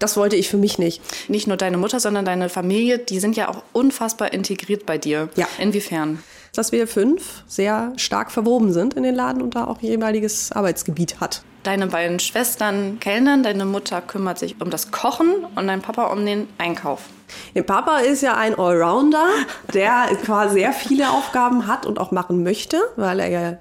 Das 0.00 0.16
wollte 0.16 0.34
ich 0.34 0.48
für 0.48 0.56
mich 0.56 0.78
nicht. 0.78 1.00
Nicht 1.30 1.46
nur 1.46 1.56
deine 1.56 1.76
Mutter, 1.76 2.00
sondern 2.00 2.24
deine 2.24 2.48
Familie, 2.48 2.98
die 2.98 3.20
sind 3.20 3.36
ja 3.36 3.48
auch 3.48 3.62
unfassbar 3.72 4.32
integriert 4.32 4.84
bei 4.84 4.98
dir. 4.98 5.28
Ja. 5.36 5.46
Inwiefern? 5.60 6.24
Dass 6.56 6.72
wir 6.72 6.88
fünf 6.88 7.44
sehr 7.46 7.92
stark 7.98 8.32
verwoben 8.32 8.72
sind 8.72 8.94
in 8.94 9.04
den 9.04 9.14
Laden 9.14 9.40
und 9.42 9.54
da 9.54 9.68
auch 9.68 9.80
jeweiliges 9.80 10.50
Arbeitsgebiet 10.50 11.20
hat. 11.20 11.44
Deine 11.64 11.86
beiden 11.86 12.20
Schwestern 12.20 13.00
kellnern, 13.00 13.42
deine 13.42 13.64
Mutter 13.64 14.02
kümmert 14.02 14.38
sich 14.38 14.60
um 14.60 14.68
das 14.68 14.90
Kochen 14.90 15.46
und 15.56 15.66
dein 15.66 15.80
Papa 15.80 16.12
um 16.12 16.26
den 16.26 16.46
Einkauf. 16.58 17.00
Der 17.54 17.62
Papa 17.62 18.00
ist 18.00 18.20
ja 18.20 18.36
ein 18.36 18.58
Allrounder, 18.58 19.26
der 19.72 20.08
quasi 20.24 20.58
sehr 20.60 20.74
viele 20.74 21.08
Aufgaben 21.08 21.66
hat 21.66 21.86
und 21.86 21.98
auch 21.98 22.10
machen 22.10 22.42
möchte, 22.42 22.76
weil 22.96 23.18
er 23.18 23.28
ja 23.28 23.56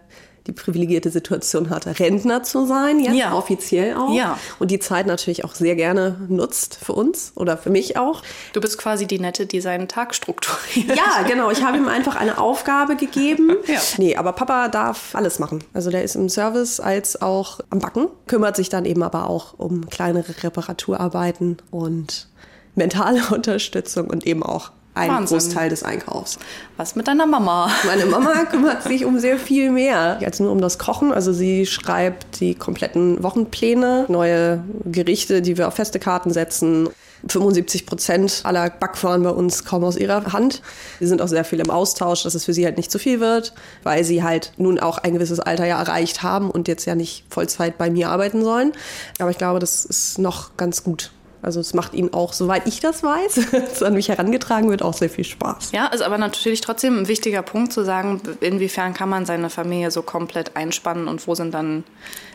die 0.47 0.51
privilegierte 0.51 1.09
Situation 1.09 1.69
hatte, 1.69 1.97
Rentner 1.99 2.43
zu 2.43 2.65
sein, 2.65 2.99
jetzt 2.99 3.15
Ja. 3.15 3.33
offiziell 3.33 3.95
auch. 3.95 4.13
Ja. 4.13 4.37
Und 4.59 4.71
die 4.71 4.79
Zeit 4.79 5.07
natürlich 5.07 5.45
auch 5.45 5.55
sehr 5.55 5.75
gerne 5.75 6.17
nutzt 6.27 6.77
für 6.83 6.91
uns 6.93 7.31
oder 7.35 7.57
für 7.57 7.69
mich 7.69 7.97
auch. 7.97 8.21
Du 8.51 8.59
bist 8.59 8.77
quasi 8.77 9.05
die 9.07 9.19
Nette, 9.19 9.45
die 9.45 9.61
seinen 9.61 9.87
Tag 9.87 10.13
strukturiert. 10.13 10.97
Ja, 10.97 11.23
genau. 11.27 11.49
Ich 11.49 11.63
habe 11.63 11.77
ihm 11.77 11.87
einfach 11.87 12.15
eine 12.17 12.37
Aufgabe 12.37 12.95
gegeben. 12.95 13.51
Ja. 13.67 13.79
Nee, 13.97 14.15
aber 14.17 14.33
Papa 14.33 14.67
darf 14.67 15.15
alles 15.15 15.39
machen. 15.39 15.63
Also 15.73 15.89
der 15.89 16.03
ist 16.03 16.15
im 16.15 16.27
Service 16.29 16.79
als 16.79 17.21
auch 17.21 17.59
am 17.69 17.79
Backen, 17.79 18.07
kümmert 18.27 18.55
sich 18.57 18.67
dann 18.69 18.85
eben 18.85 19.01
aber 19.03 19.29
auch 19.29 19.53
um 19.57 19.89
kleinere 19.89 20.43
Reparaturarbeiten 20.43 21.57
und 21.71 22.27
mentale 22.75 23.21
Unterstützung 23.31 24.07
und 24.09 24.25
eben 24.27 24.43
auch 24.43 24.71
einen 24.95 25.13
Wahnsinn. 25.13 25.37
Großteil 25.37 25.69
des 25.69 25.83
Einkaufs. 25.83 26.37
Was 26.77 26.95
mit 26.95 27.07
deiner 27.07 27.25
Mama? 27.25 27.69
Meine 27.85 28.05
Mama 28.05 28.45
kümmert 28.51 28.83
sich 28.83 29.05
um 29.05 29.19
sehr 29.19 29.39
viel 29.39 29.71
mehr 29.71 30.19
als 30.23 30.39
nur 30.39 30.51
um 30.51 30.61
das 30.61 30.77
Kochen. 30.77 31.11
Also 31.11 31.33
sie 31.33 31.65
schreibt 31.65 32.39
die 32.39 32.55
kompletten 32.55 33.21
Wochenpläne, 33.23 34.05
neue 34.07 34.63
Gerichte, 34.85 35.41
die 35.41 35.57
wir 35.57 35.67
auf 35.67 35.75
feste 35.75 35.99
Karten 35.99 36.31
setzen. 36.31 36.89
75 37.27 37.85
Prozent 37.85 38.41
aller 38.43 38.69
Backwaren 38.69 39.23
bei 39.23 39.29
uns 39.29 39.63
kommen 39.63 39.85
aus 39.85 39.95
ihrer 39.95 40.33
Hand. 40.33 40.61
Wir 40.99 41.07
sind 41.07 41.21
auch 41.21 41.27
sehr 41.27 41.45
viel 41.45 41.59
im 41.59 41.69
Austausch, 41.69 42.23
dass 42.23 42.35
es 42.35 42.45
für 42.45 42.53
sie 42.53 42.65
halt 42.65 42.77
nicht 42.77 42.91
zu 42.91 42.99
viel 42.99 43.19
wird, 43.19 43.53
weil 43.83 44.03
sie 44.03 44.23
halt 44.23 44.51
nun 44.57 44.79
auch 44.79 44.97
ein 44.97 45.13
gewisses 45.13 45.39
Alter 45.39 45.65
ja 45.65 45.79
erreicht 45.79 46.21
haben 46.21 46.51
und 46.51 46.67
jetzt 46.67 46.85
ja 46.85 46.95
nicht 46.95 47.23
Vollzeit 47.29 47.77
bei 47.77 47.89
mir 47.89 48.09
arbeiten 48.09 48.43
sollen. 48.43 48.73
Aber 49.19 49.31
ich 49.31 49.37
glaube, 49.37 49.59
das 49.59 49.85
ist 49.85 50.19
noch 50.19 50.57
ganz 50.57 50.83
gut. 50.83 51.11
Also 51.43 51.59
es 51.59 51.73
macht 51.73 51.93
ihnen 51.93 52.13
auch, 52.13 52.33
soweit 52.33 52.65
ich 52.67 52.79
das 52.79 53.03
weiß, 53.03 53.39
es 53.73 53.83
an 53.83 53.93
mich 53.93 54.09
herangetragen 54.09 54.69
wird, 54.69 54.81
auch 54.81 54.93
sehr 54.93 55.09
viel 55.09 55.25
Spaß. 55.25 55.71
Ja, 55.73 55.87
ist 55.87 56.01
aber 56.01 56.17
natürlich 56.17 56.61
trotzdem 56.61 56.97
ein 56.99 57.07
wichtiger 57.07 57.41
Punkt 57.41 57.73
zu 57.73 57.83
sagen, 57.83 58.21
inwiefern 58.39 58.93
kann 58.93 59.09
man 59.09 59.25
seine 59.25 59.49
Familie 59.49 59.91
so 59.91 60.01
komplett 60.01 60.55
einspannen 60.55 61.07
und 61.07 61.25
wo 61.27 61.35
sind 61.35 61.53
dann 61.53 61.83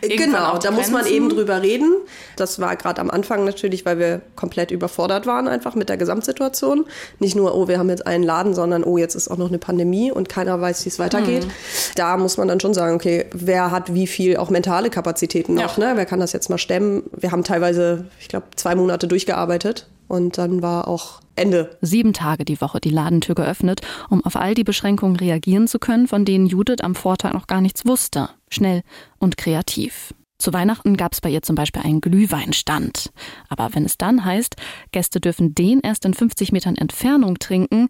Genau, 0.01 0.57
da 0.57 0.71
muss 0.71 0.89
man 0.91 1.05
eben 1.05 1.29
drüber 1.29 1.61
reden. 1.61 1.91
Das 2.37 2.59
war 2.59 2.75
gerade 2.75 3.01
am 3.01 3.09
Anfang 3.09 3.43
natürlich, 3.43 3.85
weil 3.85 3.99
wir 3.99 4.21
komplett 4.35 4.71
überfordert 4.71 5.25
waren 5.25 5.47
einfach 5.47 5.75
mit 5.75 5.89
der 5.89 5.97
Gesamtsituation. 5.97 6.85
Nicht 7.19 7.35
nur, 7.35 7.55
oh, 7.55 7.67
wir 7.67 7.79
haben 7.79 7.89
jetzt 7.89 8.07
einen 8.07 8.23
Laden, 8.23 8.53
sondern 8.53 8.83
oh, 8.83 8.97
jetzt 8.97 9.15
ist 9.15 9.29
auch 9.29 9.37
noch 9.37 9.49
eine 9.49 9.57
Pandemie 9.57 10.11
und 10.11 10.29
keiner 10.29 10.59
weiß, 10.61 10.85
wie 10.85 10.89
es 10.89 10.99
weitergeht. 10.99 11.45
Mhm. 11.45 11.51
Da 11.95 12.15
muss 12.17 12.37
man 12.37 12.47
dann 12.47 12.59
schon 12.59 12.73
sagen, 12.73 12.95
okay, 12.95 13.25
wer 13.33 13.71
hat 13.71 13.93
wie 13.93 14.07
viel 14.07 14.37
auch 14.37 14.49
mentale 14.49 14.89
Kapazitäten 14.89 15.55
noch, 15.55 15.77
Ja. 15.77 15.89
ne? 15.89 15.97
Wer 15.97 16.05
kann 16.05 16.19
das 16.19 16.31
jetzt 16.33 16.49
mal 16.49 16.57
stemmen? 16.57 17.03
Wir 17.15 17.31
haben 17.31 17.43
teilweise, 17.43 18.05
ich 18.19 18.29
glaube, 18.29 18.47
zwei 18.55 18.75
Monate 18.75 18.98
durchgearbeitet 19.07 19.87
und 20.07 20.37
dann 20.37 20.61
war 20.61 20.87
auch 20.87 21.21
Ende. 21.35 21.77
Sieben 21.81 22.13
Tage 22.13 22.43
die 22.43 22.59
Woche 22.59 22.81
die 22.81 22.89
Ladentür 22.89 23.35
geöffnet, 23.35 23.81
um 24.09 24.23
auf 24.25 24.35
all 24.35 24.55
die 24.55 24.63
Beschränkungen 24.63 25.15
reagieren 25.15 25.67
zu 25.67 25.79
können, 25.79 26.07
von 26.07 26.25
denen 26.25 26.47
Judith 26.47 26.81
am 26.81 26.95
Vortag 26.95 27.33
noch 27.33 27.47
gar 27.47 27.61
nichts 27.61 27.85
wusste. 27.85 28.29
Schnell 28.49 28.81
und 29.19 29.37
kreativ. 29.37 30.13
Zu 30.39 30.53
Weihnachten 30.53 30.95
gab 30.95 31.11
es 31.13 31.21
bei 31.21 31.29
ihr 31.29 31.41
zum 31.41 31.55
Beispiel 31.55 31.81
einen 31.81 31.99
Glühweinstand. 31.99 33.11
Aber 33.49 33.69
wenn 33.73 33.83
es 33.83 33.97
dann 33.97 34.23
heißt, 34.23 34.55
Gäste 34.91 35.19
dürfen 35.19 35.53
den 35.53 35.81
erst 35.81 36.05
in 36.05 36.13
50 36.13 36.53
Metern 36.53 36.75
Entfernung 36.75 37.39
trinken, 37.39 37.89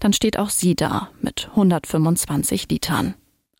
dann 0.00 0.12
steht 0.12 0.36
auch 0.36 0.50
sie 0.50 0.74
da 0.74 1.10
mit 1.20 1.48
125 1.50 2.68
Litern. 2.68 3.14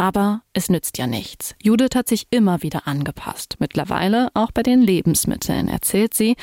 Aber 0.05 0.43
es 0.53 0.69
nützt 0.69 0.99
ja 0.99 1.07
nichts. 1.07 1.55
Judith 1.63 1.95
hat 1.95 2.09
sich 2.09 2.27
immer 2.29 2.61
wieder 2.61 2.87
angepasst. 2.87 3.57
Mittlerweile 3.59 4.29
auch 4.35 4.51
bei 4.53 4.63
den 4.63 4.83
Lebensmitteln, 4.83 5.67
erzählt 5.67 6.13
sie. 6.13 6.37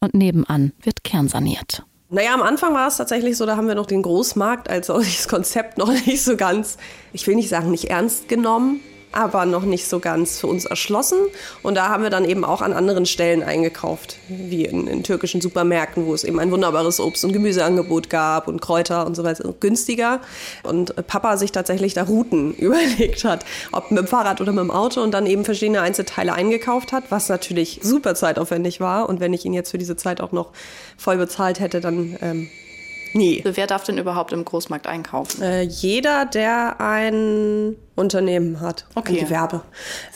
Und 0.00 0.12
nebenan 0.12 0.74
wird 0.82 1.02
kernsaniert. 1.02 1.82
Naja, 2.10 2.34
am 2.34 2.42
Anfang 2.42 2.74
war 2.74 2.88
es 2.88 2.98
tatsächlich 2.98 3.38
so, 3.38 3.46
da 3.46 3.56
haben 3.56 3.68
wir 3.68 3.74
noch 3.74 3.86
den 3.86 4.02
Großmarkt 4.02 4.68
als 4.68 4.86
solches 4.88 5.28
Konzept 5.28 5.78
noch 5.78 5.88
nicht 5.88 6.22
so 6.22 6.36
ganz, 6.36 6.76
ich 7.14 7.26
will 7.26 7.36
nicht 7.36 7.48
sagen, 7.48 7.70
nicht 7.70 7.86
ernst 7.86 8.28
genommen. 8.28 8.80
Aber 9.16 9.46
noch 9.46 9.62
nicht 9.62 9.88
so 9.88 9.98
ganz 9.98 10.38
für 10.40 10.46
uns 10.46 10.66
erschlossen. 10.66 11.18
Und 11.62 11.74
da 11.74 11.88
haben 11.88 12.02
wir 12.02 12.10
dann 12.10 12.24
eben 12.24 12.44
auch 12.44 12.60
an 12.60 12.74
anderen 12.74 13.06
Stellen 13.06 13.42
eingekauft, 13.42 14.18
wie 14.28 14.66
in, 14.66 14.86
in 14.86 15.02
türkischen 15.02 15.40
Supermärkten, 15.40 16.06
wo 16.06 16.12
es 16.12 16.22
eben 16.22 16.38
ein 16.38 16.50
wunderbares 16.50 17.00
Obst- 17.00 17.24
und 17.24 17.32
Gemüseangebot 17.32 18.10
gab 18.10 18.46
und 18.46 18.60
Kräuter 18.60 19.06
und 19.06 19.14
so 19.14 19.24
weiter, 19.24 19.54
günstiger. 19.58 20.20
Und 20.62 20.94
Papa 21.06 21.38
sich 21.38 21.50
tatsächlich 21.50 21.94
da 21.94 22.02
Routen 22.02 22.54
überlegt 22.58 23.24
hat, 23.24 23.46
ob 23.72 23.90
mit 23.90 23.98
dem 23.98 24.06
Fahrrad 24.06 24.40
oder 24.40 24.52
mit 24.52 24.62
dem 24.62 24.70
Auto 24.70 25.00
und 25.00 25.12
dann 25.12 25.26
eben 25.26 25.44
verschiedene 25.44 25.80
Einzelteile 25.80 26.34
eingekauft 26.34 26.92
hat, 26.92 27.04
was 27.10 27.28
natürlich 27.30 27.80
super 27.82 28.14
zeitaufwendig 28.14 28.80
war. 28.80 29.08
Und 29.08 29.20
wenn 29.20 29.32
ich 29.32 29.46
ihn 29.46 29.54
jetzt 29.54 29.70
für 29.70 29.78
diese 29.78 29.96
Zeit 29.96 30.20
auch 30.20 30.32
noch 30.32 30.50
voll 30.98 31.16
bezahlt 31.16 31.58
hätte, 31.58 31.80
dann 31.80 32.18
ähm, 32.20 32.50
Nee. 33.16 33.42
Wer 33.44 33.66
darf 33.66 33.84
denn 33.84 33.96
überhaupt 33.96 34.32
im 34.32 34.44
Großmarkt 34.44 34.86
einkaufen? 34.86 35.40
Äh, 35.40 35.62
jeder, 35.62 36.26
der 36.26 36.80
ein 36.80 37.76
Unternehmen 37.94 38.60
hat. 38.60 38.84
Okay. 38.94 39.18
Ein 39.18 39.24
Gewerbe. 39.24 39.62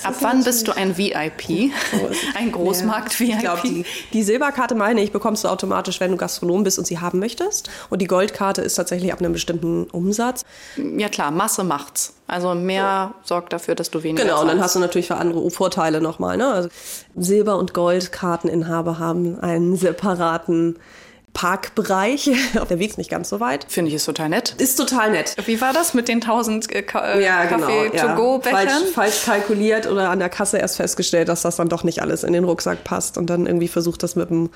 Ab 0.02 0.16
wann 0.21 0.45
bist 0.45 0.69
du 0.69 0.76
ein 0.76 0.99
VIP? 0.99 1.73
ein 2.35 2.52
Großmarkt-VIP? 2.52 3.28
Ich 3.30 3.38
glaube, 3.38 3.62
die, 3.64 3.87
die, 4.12 4.23
Silberkarte 4.23 4.75
meine 4.75 5.00
ich, 5.00 5.12
bekommst 5.12 5.45
du 5.45 5.49
automatisch, 5.49 5.99
wenn 5.99 6.11
du 6.11 6.19
Gastronom 6.19 6.62
bist 6.62 6.78
und 6.78 6.87
sie 6.87 6.99
haben 6.99 7.19
möchtest. 7.21 7.71
Und 7.88 8.02
die 8.02 8.07
Goldkarte 8.07 8.61
ist 8.61 8.75
tatsächlich 8.75 9.12
ab 9.14 9.21
einem 9.21 9.33
bestimmten 9.33 9.85
Umsatz. 9.85 10.45
Ja 10.76 11.09
klar, 11.09 11.30
Masse 11.30 11.64
macht's. 11.64 12.14
Also 12.26 12.54
mehr 12.54 13.14
so. 13.23 13.28
sorgt 13.35 13.54
dafür, 13.54 13.75
dass 13.75 13.90
du 13.90 14.02
weniger 14.02 14.25
Genau, 14.25 14.37
zahlst. 14.37 14.45
und 14.45 14.57
dann 14.57 14.62
hast 14.64 14.76
du 14.76 14.78
natürlich 14.78 15.07
für 15.07 15.16
andere 15.16 15.50
Vorteile 15.50 16.02
nochmal. 16.02 16.37
Ne? 16.37 16.49
Also 16.49 16.69
Silber- 17.16 17.59
und 17.59 17.73
Goldkarteninhaber 17.73 18.99
haben 18.99 19.40
einen 19.40 19.75
separaten 19.76 20.76
Parkbereich. 21.33 22.31
Der 22.71 22.79
Weg 22.79 22.91
ist 22.91 22.99
nicht 22.99 23.11
ganz 23.11 23.29
so 23.29 23.41
weit. 23.41 23.67
Finde 23.69 23.89
ich 23.89 23.95
ist 23.95 24.05
total 24.05 24.29
nett. 24.29 24.55
Ist 24.59 24.77
total 24.77 25.11
nett. 25.11 25.37
Wie 25.47 25.61
war 25.61 25.73
das 25.73 25.95
mit 25.95 26.09
den 26.09 26.19
1000 26.19 26.75
äh, 26.75 26.83
Ka 26.83 27.19
ja, 27.19 27.47
Kaffee-to-go-Bechern? 27.47 28.67
Genau, 28.67 28.81
ja. 28.81 28.93
falsch, 28.93 28.93
falsch 28.95 29.25
kalkuliert 29.25 29.87
oder 29.87 30.11
an 30.11 30.19
der 30.19 30.29
Kasse 30.29 30.59
erst 30.59 30.77
festgestellt, 30.77 31.29
dass 31.29 31.43
das 31.43 31.57
dann 31.57 31.69
doch 31.69 31.85
nicht 31.85 32.03
alles 32.03 32.25
in 32.25 32.33
den 32.33 32.45
Rucksack 32.45 32.85
passt 32.85 33.19
und 33.19 33.31
dann 33.31 33.47
irgendwie 33.47 33.69
versucht, 33.69 34.03
das 34.03 34.17
mit 34.17 34.31
dem 34.31 34.51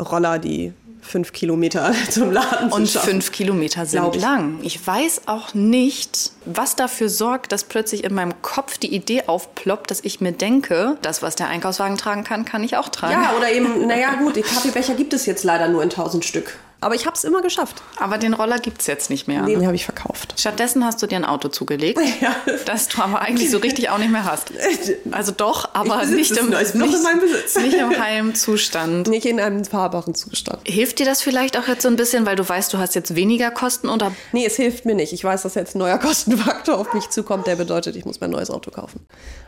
Roller 0.00 0.38
die 0.38 0.72
fünf 1.00 1.32
Kilometer 1.32 1.92
zum 2.10 2.32
Laden 2.32 2.70
Und 2.72 2.86
zu 2.86 2.92
schaffen. 2.94 3.10
fünf 3.10 3.32
Kilometer 3.32 3.86
sind 3.86 4.16
ich. 4.16 4.22
lang. 4.22 4.58
Ich 4.62 4.84
weiß 4.86 5.22
auch 5.26 5.54
nicht, 5.54 6.32
was 6.44 6.76
dafür 6.76 7.08
sorgt, 7.08 7.52
dass 7.52 7.64
plötzlich 7.64 8.04
in 8.04 8.14
meinem 8.14 8.40
Kopf 8.42 8.78
die 8.78 8.94
Idee 8.94 9.24
aufploppt, 9.26 9.90
dass 9.90 10.00
ich 10.04 10.20
mir 10.20 10.32
denke, 10.32 10.96
das, 11.02 11.22
was 11.22 11.36
der 11.36 11.48
Einkaufswagen 11.48 11.96
tragen 11.96 12.24
kann, 12.24 12.44
kann 12.44 12.62
ich 12.64 12.76
auch 12.76 12.88
tragen. 12.88 13.22
Ja, 13.22 13.32
oder 13.36 13.50
eben, 13.52 13.86
naja 13.86 14.14
gut, 14.14 14.36
die 14.36 14.42
Kaffeebecher 14.42 14.94
gibt 14.94 15.12
es 15.14 15.26
jetzt 15.26 15.44
leider 15.44 15.68
nur 15.68 15.82
in 15.82 15.90
1000 15.90 16.24
Stück. 16.24 16.58
Aber 16.80 16.94
ich 16.94 17.06
habe 17.06 17.16
es 17.16 17.24
immer 17.24 17.42
geschafft. 17.42 17.82
Aber 17.98 18.18
den 18.18 18.34
Roller 18.34 18.58
gibt 18.60 18.80
es 18.82 18.86
jetzt 18.86 19.10
nicht 19.10 19.26
mehr. 19.26 19.42
Den 19.44 19.64
habe 19.66 19.74
ich 19.74 19.84
verkauft. 19.84 20.34
Stattdessen 20.38 20.84
hast 20.84 21.02
du 21.02 21.06
dir 21.08 21.16
ein 21.16 21.24
Auto 21.24 21.48
zugelegt, 21.48 21.98
Ja. 22.20 22.36
das 22.66 22.86
du 22.88 23.02
aber 23.02 23.20
eigentlich 23.20 23.50
so 23.50 23.58
richtig 23.58 23.90
auch 23.90 23.98
nicht 23.98 24.10
mehr 24.12 24.24
hast. 24.24 24.52
Also 25.10 25.32
doch, 25.32 25.70
aber 25.74 26.04
nicht 26.04 26.30
im, 26.36 26.50
nicht, 26.50 26.74
in 26.74 26.80
meinem 27.02 27.20
Besitz. 27.20 27.56
nicht 27.58 27.74
im 27.74 27.98
heilen 27.98 28.34
Zustand. 28.34 29.08
Nicht 29.08 29.26
in 29.26 29.40
einem 29.40 29.64
fahrbaren 29.64 30.14
Zustand. 30.14 30.60
Hilft 30.66 30.98
dir 30.98 31.06
das 31.06 31.22
vielleicht 31.22 31.56
auch 31.58 31.66
jetzt 31.66 31.82
so 31.82 31.88
ein 31.88 31.96
bisschen, 31.96 32.26
weil 32.26 32.36
du 32.36 32.48
weißt, 32.48 32.72
du 32.72 32.78
hast 32.78 32.94
jetzt 32.94 33.14
weniger 33.14 33.50
Kosten 33.50 33.88
oder 33.88 34.12
Nee, 34.32 34.46
es 34.46 34.56
hilft 34.56 34.84
mir 34.84 34.94
nicht. 34.94 35.12
Ich 35.12 35.24
weiß, 35.24 35.42
dass 35.42 35.54
jetzt 35.54 35.74
ein 35.74 35.78
neuer 35.78 35.98
Kostenfaktor 35.98 36.78
auf 36.78 36.92
mich 36.94 37.08
zukommt, 37.10 37.46
der 37.46 37.56
bedeutet, 37.56 37.96
ich 37.96 38.04
muss 38.04 38.20
mir 38.20 38.26
ein 38.28 38.30
neues 38.32 38.50
Auto 38.50 38.70
kaufen. 38.70 39.00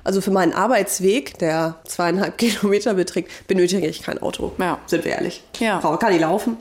Also 0.02 0.20
für 0.20 0.30
meinen 0.30 0.52
Arbeitsweg, 0.52 1.38
der 1.38 1.76
zweieinhalb 1.86 2.38
Kilometer 2.38 2.94
beträgt, 2.94 3.46
benötige 3.46 3.86
ich 3.86 4.02
kein 4.02 4.20
Auto. 4.20 4.52
Ja. 4.58 4.78
Sind 4.86 5.04
wir 5.04 5.12
ehrlich. 5.12 5.42
Ja. 5.58 5.80
Frau 5.80 5.96
kann 5.98 6.12
ich 6.12 6.20
laufen. 6.20 6.56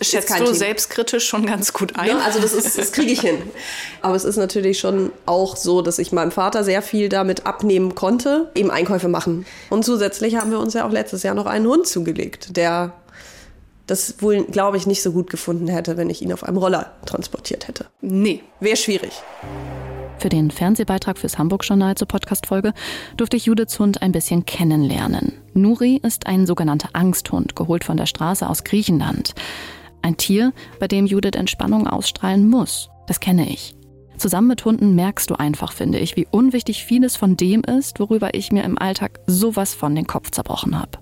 Schätzt 0.00 0.28
kein 0.28 0.44
du 0.44 0.52
selbstkritisch 0.52 1.26
schon 1.26 1.46
ganz 1.46 1.72
gut 1.72 1.96
ein? 1.96 2.08
Ja, 2.08 2.18
also 2.18 2.40
das, 2.40 2.52
ist, 2.52 2.78
das 2.78 2.92
kriege 2.92 3.10
ich 3.10 3.20
hin. 3.20 3.42
Aber 4.02 4.14
es 4.14 4.24
ist 4.24 4.36
natürlich 4.36 4.78
schon 4.78 5.12
auch 5.26 5.56
so, 5.56 5.82
dass 5.82 5.98
ich 5.98 6.12
meinem 6.12 6.30
Vater 6.30 6.64
sehr 6.64 6.82
viel 6.82 7.08
damit 7.08 7.46
abnehmen 7.46 7.94
konnte, 7.94 8.50
eben 8.54 8.70
Einkäufe 8.70 9.08
machen. 9.08 9.46
Und 9.70 9.84
zusätzlich 9.84 10.36
haben 10.36 10.50
wir 10.50 10.58
uns 10.58 10.74
ja 10.74 10.86
auch 10.86 10.92
letztes 10.92 11.22
Jahr 11.22 11.34
noch 11.34 11.46
einen 11.46 11.66
Hund 11.66 11.86
zugelegt, 11.86 12.56
der 12.56 12.92
das 13.86 14.16
wohl, 14.20 14.44
glaube 14.44 14.76
ich, 14.76 14.86
nicht 14.86 15.02
so 15.02 15.12
gut 15.12 15.30
gefunden 15.30 15.66
hätte, 15.66 15.96
wenn 15.96 16.10
ich 16.10 16.22
ihn 16.22 16.32
auf 16.32 16.44
einem 16.44 16.58
Roller 16.58 16.92
transportiert 17.06 17.68
hätte. 17.68 17.86
Nee. 18.00 18.42
Wäre 18.60 18.76
schwierig. 18.76 19.12
Für 20.18 20.28
den 20.28 20.50
Fernsehbeitrag 20.50 21.16
fürs 21.16 21.38
Hamburg-Journal 21.38 21.94
zur 21.94 22.08
Podcast-Folge 22.08 22.74
durfte 23.16 23.36
ich 23.36 23.46
Judiths 23.46 23.78
Hund 23.78 24.02
ein 24.02 24.12
bisschen 24.12 24.44
kennenlernen. 24.44 25.32
Nuri 25.54 26.00
ist 26.02 26.26
ein 26.26 26.44
sogenannter 26.44 26.90
Angsthund, 26.92 27.54
geholt 27.54 27.84
von 27.84 27.96
der 27.96 28.06
Straße 28.06 28.48
aus 28.48 28.64
Griechenland. 28.64 29.34
Ein 30.02 30.16
Tier, 30.16 30.52
bei 30.78 30.88
dem 30.88 31.06
Judith 31.06 31.36
Entspannung 31.36 31.86
ausstrahlen 31.86 32.48
muss. 32.48 32.88
Das 33.06 33.20
kenne 33.20 33.48
ich. 33.48 33.74
Zusammen 34.16 34.48
mit 34.48 34.64
Hunden 34.64 34.94
merkst 34.94 35.30
du 35.30 35.34
einfach, 35.34 35.72
finde 35.72 35.98
ich, 35.98 36.16
wie 36.16 36.26
unwichtig 36.30 36.84
vieles 36.84 37.16
von 37.16 37.36
dem 37.36 37.62
ist, 37.62 38.00
worüber 38.00 38.34
ich 38.34 38.50
mir 38.50 38.64
im 38.64 38.78
Alltag 38.78 39.20
sowas 39.26 39.74
von 39.74 39.94
den 39.94 40.06
Kopf 40.06 40.30
zerbrochen 40.30 40.78
habe. 40.78 40.98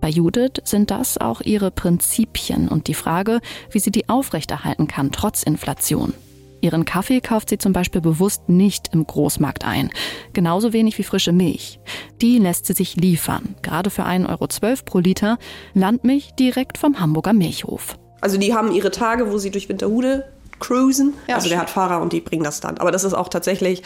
Bei 0.00 0.08
Judith 0.08 0.60
sind 0.64 0.90
das 0.90 1.18
auch 1.18 1.40
ihre 1.40 1.70
Prinzipien 1.70 2.68
und 2.68 2.86
die 2.86 2.94
Frage, 2.94 3.40
wie 3.70 3.80
sie 3.80 3.90
die 3.90 4.08
aufrechterhalten 4.08 4.86
kann, 4.86 5.10
trotz 5.10 5.42
Inflation. 5.42 6.12
Ihren 6.60 6.84
Kaffee 6.84 7.20
kauft 7.20 7.50
sie 7.50 7.58
zum 7.58 7.72
Beispiel 7.72 8.00
bewusst 8.00 8.48
nicht 8.48 8.94
im 8.94 9.06
Großmarkt 9.06 9.66
ein. 9.66 9.90
Genauso 10.32 10.72
wenig 10.72 10.96
wie 10.96 11.02
frische 11.02 11.32
Milch. 11.32 11.78
Die 12.22 12.38
lässt 12.38 12.66
sie 12.66 12.72
sich 12.72 12.96
liefern. 12.96 13.54
Gerade 13.60 13.90
für 13.90 14.06
1,12 14.06 14.28
Euro 14.30 14.82
pro 14.84 14.98
Liter 14.98 15.38
Landmilch 15.74 16.32
direkt 16.38 16.78
vom 16.78 17.00
Hamburger 17.00 17.34
Milchhof. 17.34 17.98
Also 18.24 18.38
die 18.38 18.54
haben 18.54 18.72
ihre 18.72 18.90
Tage, 18.90 19.30
wo 19.30 19.36
sie 19.36 19.50
durch 19.50 19.68
Winterhude 19.68 20.24
cruisen. 20.58 21.12
Ja, 21.26 21.34
also 21.34 21.50
der 21.50 21.58
hat 21.58 21.68
Fahrer 21.68 22.00
und 22.00 22.14
die 22.14 22.22
bringen 22.22 22.42
das 22.42 22.58
dann. 22.60 22.78
Aber 22.78 22.90
das 22.90 23.04
ist 23.04 23.12
auch 23.12 23.28
tatsächlich 23.28 23.82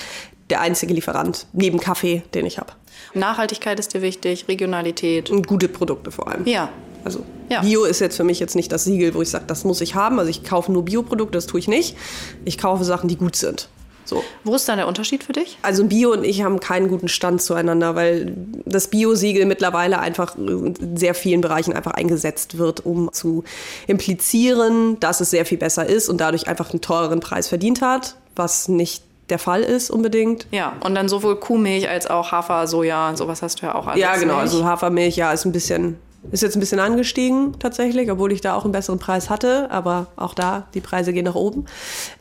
der 0.49 0.61
einzige 0.61 0.95
Lieferant 0.95 1.49
neben 1.53 1.81
Kaffee, 1.81 2.23
den 2.35 2.47
ich 2.47 2.59
habe. 2.59 2.73
Nachhaltigkeit 3.15 3.81
ist 3.81 3.95
dir 3.95 4.01
wichtig, 4.01 4.47
Regionalität. 4.47 5.29
Und 5.31 5.49
gute 5.49 5.67
Produkte 5.69 6.13
vor 6.13 6.29
allem. 6.29 6.47
Ja. 6.47 6.69
Also 7.05 7.25
Ja. 7.49 7.63
Bio 7.63 7.83
ist 7.83 7.99
jetzt 7.99 8.17
für 8.17 8.23
mich 8.23 8.39
jetzt 8.39 8.55
nicht 8.55 8.71
das 8.71 8.85
Siegel, 8.85 9.13
wo 9.15 9.23
ich 9.23 9.29
sage, 9.29 9.45
das 9.49 9.65
muss 9.65 9.81
ich 9.81 9.97
haben. 9.97 10.21
Also 10.21 10.31
ich 10.31 10.45
kaufe 10.45 10.71
nur 10.71 10.85
Bioprodukte, 10.85 11.37
das 11.37 11.47
tue 11.47 11.59
ich 11.59 11.67
nicht. 11.67 11.97
Ich 12.45 12.59
kaufe 12.59 12.85
Sachen, 12.85 13.09
die 13.09 13.17
gut 13.17 13.35
sind. 13.35 13.69
So. 14.09 14.25
Wo 14.43 14.55
ist 14.55 14.67
da 14.67 14.75
der 14.75 14.89
Unterschied 14.89 15.23
für 15.23 15.35
dich? 15.35 15.59
Also 15.61 15.85
Bio 15.85 16.13
und 16.13 16.25
ich 16.25 16.43
haben 16.43 16.61
keinen 16.61 16.89
guten 16.89 17.09
Stand 17.09 17.43
zueinander, 17.43 17.95
weil 17.95 18.33
das 18.65 18.89
Bio-Siegel 18.89 19.45
mittlerweile 19.45 19.99
einfach 19.99 20.37
in 20.37 20.97
sehr 20.97 21.15
vielen 21.15 21.43
Bereichen 21.43 21.75
einfach 21.75 21.93
eingesetzt 21.93 22.57
wird, 22.57 22.87
um 22.87 23.13
zu 23.13 23.45
implizieren, 23.87 24.99
dass 24.99 25.21
es 25.21 25.29
sehr 25.29 25.45
viel 25.45 25.59
besser 25.59 25.87
ist 25.87 26.09
und 26.09 26.23
dadurch 26.23 26.49
einfach 26.49 26.71
einen 26.71 26.81
teureren 26.81 27.21
Preis 27.21 27.49
verdient 27.49 27.83
hat, 27.83 28.17
was 28.35 28.69
nicht 28.69 29.03
der 29.29 29.39
Fall 29.39 29.63
ist 29.63 29.91
unbedingt. 29.91 30.47
Ja, 30.53 30.73
und 30.81 30.95
dann 30.95 31.11
sowohl 31.11 31.37
Kuhmilch 31.37 31.87
als 31.91 32.07
auch 32.07 32.33
Hafer, 32.33 32.67
Soja, 32.67 33.15
sowas 33.15 33.43
hast 33.43 33.61
du 33.61 33.67
ja 33.67 33.75
auch 33.75 33.87
alles. 33.87 34.01
Ja, 34.01 34.17
genau. 34.17 34.37
Also 34.37 34.65
Hafermilch, 34.65 35.17
ja, 35.17 35.33
ist 35.33 35.45
ein 35.45 35.53
bisschen, 35.53 35.99
ist 36.33 36.43
jetzt 36.43 36.57
ein 36.57 36.61
bisschen 36.61 36.81
angestiegen 36.81 37.59
tatsächlich, 37.59 38.11
obwohl 38.11 38.33
ich 38.33 38.41
da 38.41 38.55
auch 38.55 38.65
einen 38.65 38.73
besseren 38.73 38.99
Preis 38.99 39.31
hatte. 39.31 39.71
Aber 39.71 40.09
auch 40.17 40.35
da, 40.35 40.67
die 40.75 40.81
Preise 40.81 41.13
gehen 41.13 41.25
nach 41.25 41.35
oben. 41.37 41.67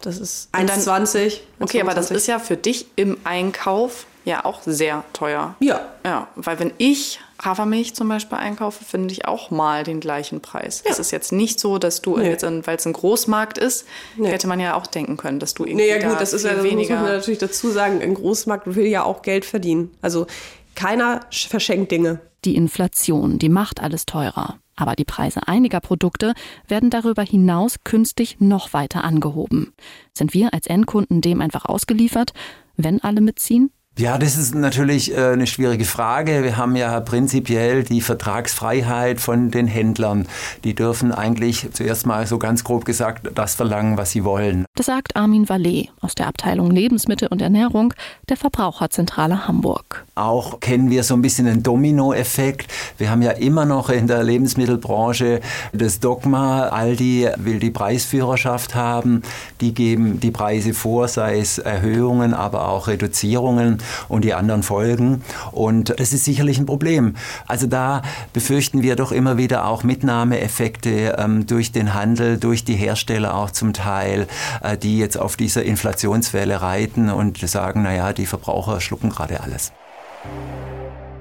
Das 0.02 0.18
ist 0.20 0.50
Und 0.58 0.70
dann- 0.70 0.80
1,20. 0.80 1.42
Okay, 1.60 1.82
aber 1.82 1.94
das 1.94 2.12
1,20. 2.12 2.16
ist 2.16 2.28
ja 2.28 2.40
für 2.40 2.58
dich 2.58 2.88
im 2.96 3.18
Einkauf 3.24 4.06
ja 4.26 4.44
auch 4.46 4.62
sehr 4.66 5.04
teuer. 5.14 5.56
Ja. 5.62 5.86
Ja, 6.06 6.28
weil 6.36 6.60
wenn 6.60 6.74
ich 6.78 7.20
Hafermilch 7.42 7.94
zum 7.96 8.10
Beispiel 8.10 8.38
einkaufe, 8.38 8.84
finde 8.84 9.14
ich 9.14 9.26
auch 9.26 9.52
mal 9.52 9.84
den 9.84 10.00
gleichen 10.00 10.42
Preis. 10.42 10.84
Es 10.90 11.00
ist 11.00 11.12
jetzt 11.12 11.32
nicht 11.32 11.60
so, 11.60 11.78
dass 11.78 12.02
du, 12.02 12.18
Nee. 12.18 12.36
weil 12.42 12.76
es 12.76 12.86
ein 12.86 12.94
Großmarkt 12.94 13.58
ist, 13.58 13.86
Nee. 14.18 14.30
hätte 14.30 14.48
man 14.48 14.60
ja 14.60 14.74
auch 14.76 14.88
denken 14.88 15.18
können, 15.18 15.40
dass 15.40 15.54
du 15.54 15.64
irgendwie 15.64 15.86
Nee, 15.86 15.90
ja 15.92 16.00
da 16.00 16.10
gut, 16.10 16.20
das 16.22 16.34
ist 16.34 16.44
ja, 16.44 16.50
das 16.54 16.64
muss 16.64 16.72
weniger... 16.72 16.96
man 16.96 17.06
natürlich 17.06 17.40
dazu 17.40 17.70
sagen, 17.72 18.02
ein 18.02 18.16
Großmarkt 18.16 18.76
will 18.76 18.88
ja 18.88 19.04
auch 19.04 19.22
Geld 19.22 19.46
verdienen. 19.46 19.92
Also 20.02 20.28
keiner 20.76 21.22
sch- 21.32 21.48
verschenkt 21.50 21.92
Dinge. 21.92 22.20
Die 22.48 22.56
Inflation, 22.56 23.40
die 23.40 23.50
macht 23.50 23.84
alles 23.84 24.06
teurer. 24.06 24.58
Aber 24.78 24.96
die 24.96 25.04
Preise 25.04 25.50
einiger 25.50 25.82
Produkte 25.82 26.34
werden 26.66 26.90
darüber 26.90 27.22
hinaus 27.22 27.76
künstlich 27.84 28.40
noch 28.40 28.72
weiter 28.72 29.04
angehoben. 29.04 29.74
Sind 30.14 30.34
wir 30.34 30.54
als 30.54 30.66
Endkunden 30.66 31.20
dem 31.20 31.42
einfach 31.42 31.66
ausgeliefert, 31.66 32.32
wenn 32.78 33.02
alle 33.04 33.20
mitziehen? 33.20 33.70
Ja, 33.98 34.20
das 34.20 34.38
ist 34.38 34.54
natürlich 34.54 35.12
äh, 35.12 35.32
eine 35.32 35.48
schwierige 35.48 35.84
Frage. 35.84 36.44
Wir 36.44 36.56
haben 36.56 36.76
ja 36.76 37.00
prinzipiell 37.00 37.84
die 37.84 38.02
Vertragsfreiheit 38.02 39.20
von 39.20 39.50
den 39.50 39.66
Händlern. 39.66 40.28
Die 40.64 40.76
dürfen 40.76 41.12
eigentlich 41.12 41.68
zuerst 41.74 42.06
mal 42.06 42.28
so 42.28 42.38
ganz 42.38 42.64
grob 42.64 42.86
gesagt 42.86 43.32
das 43.34 43.56
verlangen, 43.56 43.98
was 43.98 44.12
sie 44.12 44.24
wollen. 44.24 44.66
Das 44.76 44.86
sagt 44.86 45.16
Armin 45.16 45.50
Vallet 45.50 45.90
aus 46.00 46.14
der 46.14 46.28
Abteilung 46.28 46.70
Lebensmittel 46.70 47.28
und 47.30 47.42
Ernährung 47.42 47.96
der 48.30 48.38
Verbraucherzentrale 48.38 49.48
Hamburg. 49.48 50.06
Auch 50.14 50.60
kennen 50.60 50.92
wir 50.92 51.04
so 51.04 51.16
ein 51.16 51.24
bisschen 51.24 51.48
den 51.48 51.64
Dominoeffekt. 51.64 52.72
Wir 53.00 53.10
haben 53.10 53.24
ja 53.24 53.32
immer 53.32 53.66
noch 53.66 53.90
in 53.90 54.06
der 54.06 54.22
Lebensmittelbranche 54.24 55.42
das 55.74 56.00
Dogma, 56.00 56.68
Aldi 56.68 57.30
will 57.38 57.58
die 57.58 57.72
Preisführerschaft 57.72 58.76
haben. 58.76 59.24
Die 59.60 59.74
geben 59.74 60.20
die 60.20 60.32
Preise 60.32 60.76
vor, 60.76 61.08
sei 61.08 61.40
es 61.40 61.58
Erhöhungen, 61.58 62.36
aber 62.36 62.70
auch 62.70 62.88
Reduzierungen. 62.88 63.80
Und 64.08 64.24
die 64.24 64.34
anderen 64.34 64.64
folgen. 64.64 65.24
Und 65.52 66.00
das 66.00 66.14
ist 66.14 66.26
sicherlich 66.26 66.58
ein 66.60 66.66
Problem. 66.66 67.16
Also 67.48 67.68
da 67.68 68.02
befürchten 68.34 68.82
wir 68.82 68.96
doch 68.96 69.12
immer 69.12 69.38
wieder 69.38 69.66
auch 69.66 69.84
Mitnahmeeffekte 69.84 71.16
ähm, 71.18 71.48
durch 71.48 71.72
den 71.72 71.94
Handel, 71.94 72.38
durch 72.38 72.64
die 72.64 72.76
Hersteller 72.76 73.36
auch 73.36 73.52
zum 73.52 73.74
Teil, 73.74 74.28
äh, 74.62 74.78
die 74.78 74.98
jetzt 74.98 75.18
auf 75.18 75.36
dieser 75.36 75.64
Inflationswelle 75.64 76.62
reiten 76.62 77.10
und 77.10 77.38
sagen, 77.48 77.84
naja, 77.84 78.14
die 78.14 78.26
Verbraucher 78.26 78.82
schlucken 78.82 79.10
gerade 79.10 79.42
alles. 79.42 79.72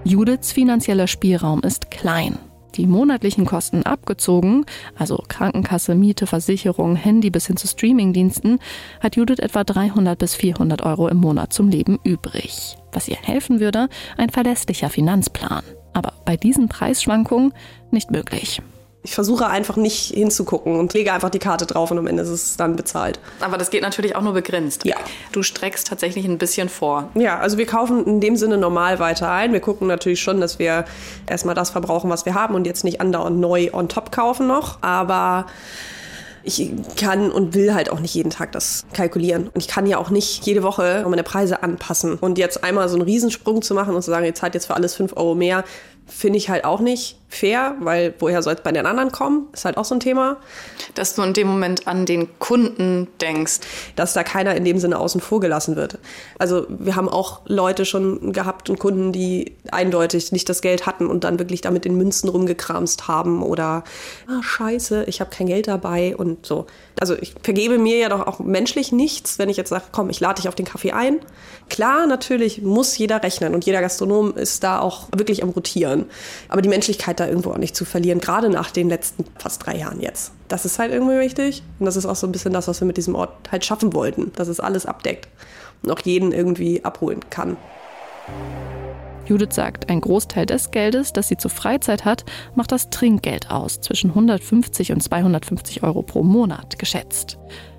Judiths 0.05 0.53
finanzieller 0.53 1.09
Spielraum 1.09 1.63
ist 1.63 1.91
klein. 1.91 2.39
Die 2.77 2.87
monatlichen 2.87 3.47
Kosten 3.47 3.85
abgezogen, 3.85 4.67
also 4.99 5.23
Krankenkasse, 5.29 5.95
Miete, 5.95 6.27
Versicherung, 6.27 6.95
Handy 6.95 7.31
bis 7.31 7.47
hin 7.47 7.57
zu 7.57 7.67
Streamingdiensten, 7.67 8.59
hat 9.01 9.17
Judith 9.17 9.39
etwa 9.39 9.65
300 9.65 10.19
bis 10.19 10.35
400 10.35 10.83
Euro 10.83 11.09
im 11.09 11.17
Monat 11.17 11.53
zum 11.53 11.69
Leben 11.69 11.99
übrig. 12.05 12.77
Was 12.93 13.09
ihr 13.09 13.17
helfen 13.17 13.61
würde, 13.61 13.89
ein 14.17 14.31
verlässlicher 14.31 14.91
Finanzplan. 14.91 15.63
Aber 15.95 16.13
bei 16.27 16.37
diesen 16.37 16.69
Preisschwankungen 16.69 17.55
nicht 17.91 18.11
möglich. 18.11 18.61
Ich 19.07 19.15
versuche 19.15 19.47
einfach 19.47 19.77
nicht 19.77 20.13
hinzugucken 20.15 20.81
und 20.81 20.93
lege 20.93 21.13
einfach 21.13 21.31
die 21.31 21.39
Karte 21.39 21.65
drauf 21.65 21.93
und 21.93 21.99
am 21.99 22.09
Ende 22.09 22.25
ist 22.25 22.29
es 22.29 22.57
dann 22.57 22.75
bezahlt. 22.75 23.21
Aber 23.41 23.57
das 23.57 23.71
geht 23.71 23.83
natürlich 23.83 24.17
auch 24.17 24.21
nur 24.21 24.33
begrenzt. 24.33 24.85
Ja. 24.85 24.97
Du 25.31 25.45
streckst 25.45 25.87
tatsächlich 25.87 26.25
ein 26.25 26.39
bisschen 26.39 26.69
vor. 26.69 27.09
Ja, 27.15 27.39
also 27.39 27.57
wir 27.57 27.67
kaufen 27.67 28.05
in 28.05 28.21
dem 28.21 28.35
Sinne 28.35 28.59
normal 28.59 28.99
weiter 28.99 29.31
ein. 29.31 29.53
Wir 29.53 29.61
gucken 29.61 29.87
natürlich 29.87 30.21
schon, 30.21 30.41
dass 30.41 30.59
wir 30.59 30.87
erstmal 31.29 31.55
das 31.55 31.71
verbrauchen, 31.71 32.11
was 32.11 32.27
wir 32.27 32.35
haben 32.35 32.57
und 32.57 32.67
jetzt 32.67 32.83
nicht 32.83 33.01
andauernd 33.01 33.39
neu 33.39 33.71
on 33.73 33.89
top 33.89 34.11
kaufen 34.11 34.49
noch. 34.49 34.83
Aber 34.83 35.47
ich 36.43 36.73
kann 36.97 37.31
und 37.31 37.55
will 37.55 37.75
halt 37.75 37.93
auch 37.93 38.01
nicht 38.01 38.13
jeden 38.13 38.31
Tag 38.31 38.51
das 38.51 38.87
kalkulieren. 38.93 39.47
Und 39.55 39.61
ich 39.61 39.69
kann 39.69 39.87
ja 39.87 39.99
auch 39.99 40.11
nicht 40.11 40.45
jede 40.45 40.65
Woche 40.65 41.07
meine 41.09 41.23
Preise 41.23 41.63
anpassen. 41.63 42.15
Und 42.15 42.39
jetzt 42.39 42.65
einmal 42.65 42.89
so 42.89 42.97
einen 42.97 43.05
Riesensprung 43.05 43.63
zu 43.63 43.73
machen 43.73 43.95
und 43.95 44.03
zu 44.03 44.11
sagen, 44.11 44.27
ihr 44.27 44.35
zahlt 44.35 44.55
jetzt 44.55 44.67
für 44.67 44.75
alles 44.75 44.97
5 44.97 45.17
Euro 45.17 45.37
mehr, 45.37 45.63
finde 46.09 46.39
ich 46.39 46.49
halt 46.49 46.65
auch 46.65 46.81
nicht 46.81 47.19
fair, 47.29 47.75
weil 47.81 48.15
woher 48.19 48.43
soll 48.43 48.55
es 48.55 48.61
bei 48.61 48.73
den 48.73 48.87
anderen 48.87 49.13
kommen? 49.13 49.49
Ist 49.53 49.65
halt 49.65 49.77
auch 49.77 49.85
so 49.85 49.95
ein 49.95 50.01
Thema. 50.01 50.39
Dass 50.95 51.15
du 51.15 51.23
in 51.23 51.33
dem 51.33 51.49
Moment 51.49 51.87
an 51.87 52.07
den 52.07 52.39
Kunden 52.39 53.09
denkst. 53.21 53.61
Dass 53.97 54.15
da 54.15 54.23
keiner 54.23 54.55
in 54.55 54.65
dem 54.65 54.79
Sinne 54.79 54.99
außen 54.99 55.21
vor 55.21 55.41
gelassen 55.41 55.77
wird. 55.77 55.99
Also 56.39 56.67
wir 56.69 56.97
haben 56.97 57.09
auch 57.09 57.41
Leute 57.47 57.85
schon 57.85 58.33
gehabt 58.33 58.71
und 58.71 58.79
Kunden, 58.79 59.13
die 59.13 59.57
eindeutig 59.71 60.33
nicht 60.33 60.49
das 60.49 60.63
Geld 60.63 60.87
hatten 60.87 61.07
und 61.07 61.25
dann 61.25 61.39
wirklich 61.39 61.61
damit 61.61 61.87
in 61.87 61.97
Münzen 61.97 62.29
rumgekramst 62.29 63.09
haben 63.09 63.43
oder 63.43 63.85
ah, 64.29 64.43
scheiße, 64.43 65.05
ich 65.05 65.21
habe 65.21 65.31
kein 65.31 65.47
Geld 65.47 65.69
dabei 65.69 66.17
und 66.17 66.47
so. 66.47 66.67
Also 66.99 67.15
ich 67.15 67.35
vergebe 67.43 67.79
mir 67.79 67.99
ja 67.99 68.09
doch 68.09 68.27
auch 68.27 68.39
menschlich 68.39 68.93
nichts, 68.93 69.39
wenn 69.39 69.49
ich 69.49 69.57
jetzt 69.57 69.69
sage, 69.69 69.85
komm, 69.93 70.09
ich 70.09 70.21
lade 70.21 70.41
dich 70.41 70.49
auf 70.49 70.55
den 70.55 70.65
Kaffee 70.65 70.93
ein. 70.93 71.21
Klar, 71.69 72.07
natürlich 72.07 72.63
muss 72.63 72.97
jeder 72.97 73.23
rechnen 73.23 73.55
und 73.55 73.67
jeder 73.67 73.81
Gastronom 73.81 74.35
ist 74.37 74.63
da 74.63 74.81
auch 74.81 75.09
wirklich 75.15 75.43
am 75.43 75.51
Rotieren. 75.51 76.07
Aber 76.49 76.63
die 76.63 76.69
Menschlichkeit 76.69 77.16
da 77.21 77.27
irgendwo 77.27 77.51
auch 77.51 77.59
nicht 77.59 77.77
zu 77.77 77.85
verlieren, 77.85 78.21
gerade 78.21 78.49
nach 78.49 78.71
den 78.71 78.89
letzten 78.89 79.25
fast 79.39 79.65
drei 79.65 79.77
Jahren 79.77 80.01
jetzt. 80.01 80.33
Das 80.49 80.65
ist 80.65 80.79
halt 80.79 80.93
irgendwie 80.93 81.19
wichtig. 81.19 81.63
Und 81.79 81.87
das 81.87 81.97
ist 81.97 82.07
auch 82.07 82.17
so 82.17 82.27
ein 82.27 82.33
bisschen 82.33 82.53
das, 82.53 82.69
was 82.69 82.81
wir 82.81 82.87
mit 82.87 82.97
diesem 82.97 83.15
Ort 83.15 83.51
halt 83.51 83.65
schaffen 83.65 83.93
wollten, 83.93 84.33
dass 84.37 84.49
es 84.49 84.61
alles 84.61 84.87
abdeckt 84.87 85.29
und 85.83 85.91
auch 85.91 86.01
jeden 86.01 86.33
irgendwie 86.33 86.85
abholen 86.85 87.21
kann. 87.31 87.57
Judith 89.27 89.55
sagt, 89.55 89.91
ein 89.91 90.01
Großteil 90.01 90.47
des 90.47 90.71
Geldes, 90.71 91.13
das 91.13 91.29
sie 91.29 91.37
zur 91.37 91.51
Freizeit 91.51 92.05
hat, 92.05 92.25
macht 92.55 92.71
das 92.71 92.91
Trinkgeld 92.91 93.51
aus, 93.51 93.81
zwischen 93.81 94.11
150 94.11 94.93
und 94.93 95.03
250 95.03 95.83
Euro 95.83 96.03
pro 96.03 96.23
Monat 96.23 96.79
geschätzt. 96.79 97.37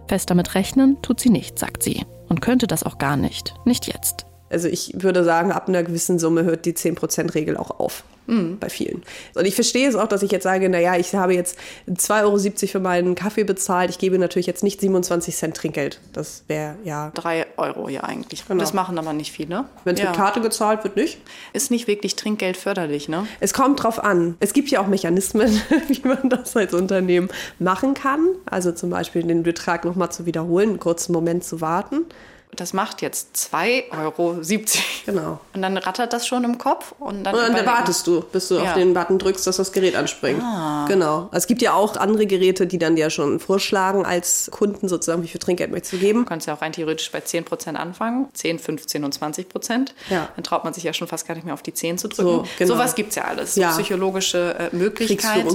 Fest 0.07 0.29
damit 0.29 0.55
rechnen 0.55 1.01
tut 1.01 1.19
sie 1.19 1.29
nicht, 1.29 1.57
sagt 1.57 1.83
sie. 1.83 2.05
Und 2.27 2.41
könnte 2.41 2.67
das 2.67 2.83
auch 2.83 2.97
gar 2.97 3.15
nicht. 3.15 3.53
Nicht 3.63 3.87
jetzt. 3.87 4.25
Also 4.49 4.67
ich 4.67 4.91
würde 4.95 5.23
sagen, 5.23 5.51
ab 5.51 5.67
einer 5.69 5.83
gewissen 5.83 6.19
Summe 6.19 6.43
hört 6.43 6.65
die 6.65 6.73
10%-Regel 6.73 7.55
auch 7.57 7.79
auf. 7.79 8.03
Mhm. 8.27 8.59
Bei 8.59 8.69
vielen. 8.69 9.03
Und 9.35 9.45
ich 9.45 9.55
verstehe 9.55 9.87
es 9.87 9.95
auch, 9.95 10.07
dass 10.07 10.21
ich 10.21 10.31
jetzt 10.31 10.43
sage, 10.43 10.69
naja, 10.69 10.95
ich 10.97 11.15
habe 11.15 11.33
jetzt 11.33 11.57
2,70 11.89 12.13
Euro 12.23 12.37
für 12.71 12.79
meinen 12.79 13.15
Kaffee 13.15 13.43
bezahlt. 13.43 13.89
Ich 13.89 13.97
gebe 13.97 14.19
natürlich 14.19 14.45
jetzt 14.45 14.63
nicht 14.63 14.81
27 14.81 15.35
Cent 15.35 15.57
Trinkgeld. 15.57 15.99
Das 16.13 16.43
wäre 16.47 16.75
ja. 16.83 17.11
3 17.15 17.47
Euro 17.57 17.89
ja 17.89 18.03
eigentlich. 18.03 18.45
Genau. 18.45 18.59
Das 18.59 18.73
machen 18.73 18.99
aber 18.99 19.13
nicht 19.13 19.31
viele. 19.31 19.65
Wenn 19.85 19.95
es 19.95 20.01
ja. 20.01 20.09
mit 20.09 20.17
Karte 20.17 20.41
gezahlt 20.41 20.83
wird, 20.83 20.97
nicht. 20.97 21.19
Ist 21.53 21.71
nicht 21.71 21.87
wirklich 21.87 22.15
Trinkgeld 22.15 22.57
förderlich, 22.57 23.07
ne? 23.07 23.25
Es 23.39 23.53
kommt 23.53 23.81
drauf 23.81 24.03
an. 24.03 24.35
Es 24.39 24.53
gibt 24.53 24.69
ja 24.69 24.81
auch 24.81 24.87
Mechanismen, 24.87 25.61
wie 25.87 26.01
man 26.07 26.29
das 26.29 26.55
als 26.55 26.73
Unternehmen 26.73 27.29
machen 27.59 27.93
kann. 27.93 28.27
Also 28.45 28.73
zum 28.73 28.89
Beispiel 28.89 29.23
den 29.23 29.43
Betrag 29.43 29.85
nochmal 29.85 30.11
zu 30.11 30.25
wiederholen, 30.25 30.69
einen 30.69 30.79
kurzen 30.79 31.13
Moment 31.13 31.43
zu 31.43 31.61
warten 31.61 32.05
das 32.55 32.73
macht 32.73 33.01
jetzt 33.01 33.35
2,70 33.35 34.03
Euro. 34.03 34.41
Genau. 35.05 35.39
Und 35.53 35.61
dann 35.61 35.77
rattert 35.77 36.11
das 36.13 36.27
schon 36.27 36.43
im 36.43 36.57
Kopf 36.57 36.93
und 36.99 37.23
dann. 37.23 37.35
Und 37.35 37.53
dann 37.53 37.65
wartest 37.65 38.07
du, 38.07 38.21
bis 38.21 38.47
du 38.47 38.55
ja. 38.55 38.63
auf 38.63 38.73
den 38.73 38.93
Button 38.93 39.19
drückst, 39.19 39.45
dass 39.45 39.57
das 39.57 39.71
Gerät 39.71 39.95
anspringt. 39.95 40.41
Ah. 40.41 40.85
Genau. 40.87 41.23
Also 41.31 41.37
es 41.37 41.47
gibt 41.47 41.61
ja 41.61 41.73
auch 41.73 41.95
andere 41.97 42.25
Geräte, 42.25 42.65
die 42.67 42.77
dann 42.77 42.97
ja 42.97 43.09
schon 43.09 43.39
vorschlagen, 43.39 44.05
als 44.05 44.49
Kunden 44.51 44.87
sozusagen, 44.87 45.23
wie 45.23 45.27
viel 45.27 45.39
Trinkgeld 45.39 45.71
möchtest 45.71 45.93
du 45.93 45.97
geben. 45.97 46.19
Du 46.19 46.25
kannst 46.25 46.47
ja 46.47 46.55
auch 46.55 46.61
rein 46.61 46.71
theoretisch 46.71 47.11
bei 47.11 47.21
10 47.21 47.45
Prozent 47.45 47.77
anfangen. 47.77 48.27
10, 48.33 48.59
15 48.59 49.03
und 49.03 49.13
20 49.13 49.49
Prozent. 49.49 49.93
Ja. 50.09 50.29
Dann 50.35 50.43
traut 50.43 50.63
man 50.63 50.73
sich 50.73 50.83
ja 50.83 50.93
schon 50.93 51.07
fast 51.07 51.27
gar 51.27 51.35
nicht 51.35 51.45
mehr 51.45 51.53
auf 51.53 51.63
die 51.63 51.73
10 51.73 51.97
zu 51.97 52.07
drücken. 52.07 52.29
So, 52.29 52.45
genau. 52.57 52.73
Sowas 52.73 52.95
gibt 52.95 53.09
es 53.09 53.15
ja 53.15 53.25
alles. 53.25 53.55
Ja. 53.55 53.71
psychologische 53.71 54.71
äh, 54.71 54.75
Möglichkeiten. 54.75 55.53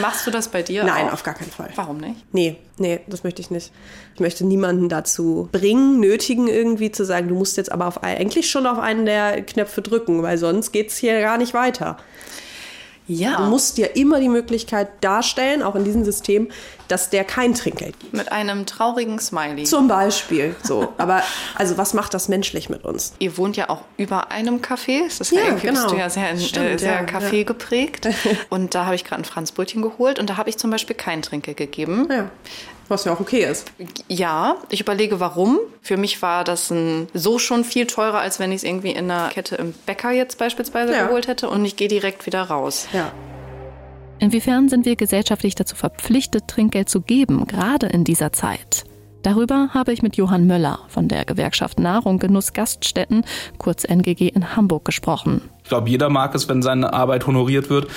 Machst 0.00 0.26
du 0.26 0.30
das 0.30 0.48
bei 0.48 0.62
dir? 0.62 0.84
Nein, 0.84 1.08
auch? 1.08 1.14
auf 1.14 1.22
gar 1.22 1.34
keinen 1.34 1.50
Fall. 1.50 1.70
Warum 1.74 1.98
nicht? 1.98 2.16
Nee, 2.32 2.56
nee, 2.78 3.00
das 3.06 3.24
möchte 3.24 3.42
ich 3.42 3.50
nicht. 3.50 3.72
Ich 4.14 4.20
möchte 4.20 4.44
niemanden 4.44 4.88
dazu 4.88 5.48
bringen, 5.52 6.00
nötigen 6.00 6.48
irgendwie 6.48 6.90
zu 6.90 7.04
sagen, 7.04 7.28
du 7.28 7.34
musst 7.34 7.56
jetzt 7.56 7.72
aber 7.72 7.86
auf, 7.86 8.02
eigentlich 8.02 8.50
schon 8.50 8.66
auf 8.66 8.78
einen 8.78 9.06
der 9.06 9.42
Knöpfe 9.42 9.82
drücken, 9.82 10.22
weil 10.22 10.38
sonst 10.38 10.72
geht 10.72 10.90
es 10.90 10.96
hier 10.96 11.20
gar 11.20 11.38
nicht 11.38 11.54
weiter. 11.54 11.96
Ja. 13.06 13.36
Du 13.36 13.44
musst 13.44 13.76
dir 13.76 13.96
immer 13.96 14.18
die 14.18 14.28
Möglichkeit 14.28 14.88
darstellen, 15.02 15.62
auch 15.62 15.74
in 15.74 15.84
diesem 15.84 16.04
System, 16.04 16.48
dass 16.88 17.10
der 17.10 17.24
kein 17.24 17.54
Trinkgeld 17.54 17.98
gibt. 18.00 18.14
Mit 18.14 18.32
einem 18.32 18.66
traurigen 18.66 19.18
Smiley. 19.18 19.64
Zum 19.64 19.88
Beispiel. 19.88 20.54
So. 20.62 20.92
Aber 20.96 21.22
also 21.54 21.76
was 21.76 21.94
macht 21.94 22.14
das 22.14 22.28
menschlich 22.28 22.70
mit 22.70 22.84
uns? 22.84 23.14
Ihr 23.18 23.36
wohnt 23.36 23.56
ja 23.56 23.68
auch 23.68 23.82
über 23.96 24.30
einem 24.30 24.60
Café. 24.60 25.04
Das 25.04 25.20
ist 25.20 25.32
ja, 25.32 25.42
ja 25.42 25.54
genau. 25.54 25.82
bist 25.82 25.90
du 25.90 25.96
ja 25.96 26.10
sehr, 26.10 26.36
Stimmt, 26.38 26.66
äh, 26.66 26.78
sehr 26.78 26.92
ja, 26.92 27.02
Kaffee 27.04 27.38
ja. 27.38 27.44
geprägt. 27.44 28.08
Und 28.50 28.74
da 28.74 28.86
habe 28.86 28.94
ich 28.94 29.04
gerade 29.04 29.22
ein 29.22 29.24
Franzbrötchen 29.24 29.82
geholt 29.82 30.18
und 30.18 30.30
da 30.30 30.36
habe 30.36 30.48
ich 30.48 30.58
zum 30.58 30.70
Beispiel 30.70 30.96
kein 30.96 31.22
Trinkgeld 31.22 31.56
gegeben. 31.56 32.08
Ja. 32.10 32.30
Was 32.88 33.04
ja 33.04 33.12
auch 33.12 33.20
okay 33.20 33.44
ist. 33.44 33.72
Ja, 34.08 34.56
ich 34.68 34.80
überlege, 34.80 35.20
warum. 35.20 35.58
Für 35.80 35.96
mich 35.96 36.20
war 36.22 36.44
das 36.44 36.70
ein, 36.70 37.08
so 37.14 37.38
schon 37.38 37.64
viel 37.64 37.86
teurer, 37.86 38.18
als 38.18 38.38
wenn 38.38 38.50
ich 38.52 38.56
es 38.58 38.64
irgendwie 38.64 38.90
in 38.90 39.10
einer 39.10 39.28
Kette 39.28 39.56
im 39.56 39.72
Bäcker 39.86 40.10
jetzt 40.10 40.38
beispielsweise 40.38 40.92
ja. 40.92 41.06
geholt 41.06 41.28
hätte 41.28 41.48
und 41.48 41.64
ich 41.64 41.76
gehe 41.76 41.88
direkt 41.88 42.26
wieder 42.26 42.42
raus. 42.42 42.86
Ja. 42.92 43.12
Inwiefern 44.18 44.68
sind 44.68 44.86
wir 44.86 44.96
gesellschaftlich 44.96 45.54
dazu 45.54 45.76
verpflichtet, 45.76 46.48
Trinkgeld 46.48 46.88
zu 46.88 47.00
geben, 47.00 47.46
gerade 47.46 47.86
in 47.86 48.04
dieser 48.04 48.32
Zeit? 48.32 48.84
Darüber 49.24 49.70
habe 49.72 49.94
ich 49.94 50.02
mit 50.02 50.16
Johann 50.16 50.46
Möller 50.46 50.80
von 50.88 51.08
der 51.08 51.24
Gewerkschaft 51.24 51.80
Nahrung 51.80 52.18
Genuss 52.18 52.52
Gaststätten, 52.52 53.24
kurz 53.56 53.84
NGG 53.84 54.28
in 54.28 54.54
Hamburg 54.54 54.84
gesprochen. 54.84 55.40
Ich 55.62 55.70
glaube, 55.70 55.88
jeder 55.88 56.10
mag 56.10 56.34
es, 56.34 56.46
wenn 56.46 56.60
seine 56.60 56.92
Arbeit 56.92 57.26
honoriert 57.26 57.70
wird. 57.70 57.88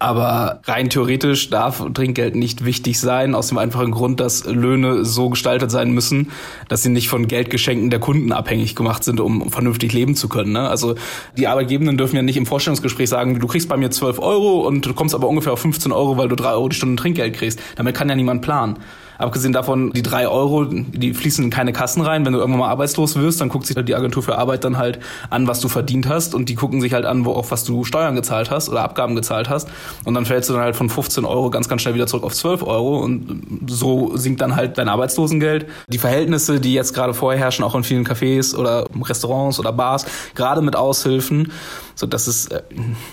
Aber 0.00 0.60
rein 0.64 0.90
theoretisch 0.90 1.50
darf 1.50 1.84
Trinkgeld 1.94 2.34
nicht 2.34 2.64
wichtig 2.64 2.98
sein, 2.98 3.36
aus 3.36 3.46
dem 3.46 3.58
einfachen 3.58 3.92
Grund, 3.92 4.18
dass 4.18 4.44
Löhne 4.44 5.04
so 5.04 5.30
gestaltet 5.30 5.70
sein 5.70 5.92
müssen, 5.92 6.32
dass 6.68 6.82
sie 6.82 6.88
nicht 6.88 7.08
von 7.08 7.28
Geldgeschenken 7.28 7.90
der 7.90 8.00
Kunden 8.00 8.32
abhängig 8.32 8.74
gemacht 8.74 9.04
sind, 9.04 9.20
um 9.20 9.52
vernünftig 9.52 9.92
leben 9.92 10.16
zu 10.16 10.28
können. 10.28 10.50
Ne? 10.50 10.68
Also 10.68 10.96
die 11.38 11.46
Arbeitgebenden 11.46 11.96
dürfen 11.96 12.16
ja 12.16 12.22
nicht 12.22 12.36
im 12.36 12.46
Vorstellungsgespräch 12.46 13.08
sagen, 13.08 13.38
du 13.38 13.46
kriegst 13.46 13.68
bei 13.68 13.76
mir 13.76 13.92
12 13.92 14.18
Euro 14.18 14.66
und 14.66 14.84
du 14.84 14.94
kommst 14.94 15.14
aber 15.14 15.28
ungefähr 15.28 15.52
auf 15.52 15.60
15 15.60 15.92
Euro, 15.92 16.16
weil 16.16 16.26
du 16.26 16.34
3 16.34 16.54
Euro 16.54 16.68
die 16.68 16.76
Stunde 16.76 17.00
Trinkgeld 17.00 17.36
kriegst. 17.36 17.60
Damit 17.76 17.94
kann 17.94 18.08
ja 18.08 18.16
niemand 18.16 18.42
planen. 18.42 18.78
Abgesehen 19.22 19.52
davon, 19.52 19.92
die 19.92 20.02
drei 20.02 20.26
Euro, 20.26 20.64
die 20.64 21.14
fließen 21.14 21.44
in 21.44 21.50
keine 21.50 21.72
Kassen 21.72 22.02
rein. 22.02 22.24
Wenn 22.24 22.32
du 22.32 22.40
irgendwann 22.40 22.60
mal 22.60 22.70
arbeitslos 22.70 23.14
wirst, 23.16 23.40
dann 23.40 23.48
guckt 23.48 23.66
sich 23.66 23.76
die 23.76 23.94
Agentur 23.94 24.22
für 24.22 24.36
Arbeit 24.36 24.64
dann 24.64 24.78
halt 24.78 24.98
an, 25.30 25.46
was 25.46 25.60
du 25.60 25.68
verdient 25.68 26.08
hast 26.08 26.34
und 26.34 26.48
die 26.48 26.56
gucken 26.56 26.80
sich 26.80 26.92
halt 26.92 27.04
an, 27.04 27.24
wo 27.24 27.32
auf 27.32 27.52
was 27.52 27.64
du 27.64 27.84
Steuern 27.84 28.16
gezahlt 28.16 28.50
hast 28.50 28.68
oder 28.68 28.82
Abgaben 28.82 29.14
gezahlt 29.14 29.48
hast. 29.48 29.68
Und 30.04 30.14
dann 30.14 30.26
fällst 30.26 30.50
du 30.50 30.54
dann 30.54 30.62
halt 30.62 30.74
von 30.74 30.90
15 30.90 31.24
Euro 31.24 31.50
ganz, 31.50 31.68
ganz 31.68 31.82
schnell 31.82 31.94
wieder 31.94 32.06
zurück 32.06 32.24
auf 32.24 32.34
12 32.34 32.62
Euro 32.64 32.98
und 32.98 33.42
so 33.68 34.16
sinkt 34.16 34.40
dann 34.40 34.56
halt 34.56 34.76
dein 34.76 34.88
Arbeitslosengeld. 34.88 35.66
Die 35.86 35.98
Verhältnisse, 35.98 36.58
die 36.58 36.74
jetzt 36.74 36.92
gerade 36.92 37.14
vorherrschen, 37.14 37.64
auch 37.64 37.76
in 37.76 37.84
vielen 37.84 38.04
Cafés 38.04 38.56
oder 38.56 38.86
Restaurants 39.00 39.60
oder 39.60 39.72
Bars, 39.72 40.04
gerade 40.34 40.62
mit 40.62 40.74
Aushilfen, 40.74 41.52
so 41.94 42.06
das 42.06 42.26
ist 42.26 42.50
äh, 42.50 42.62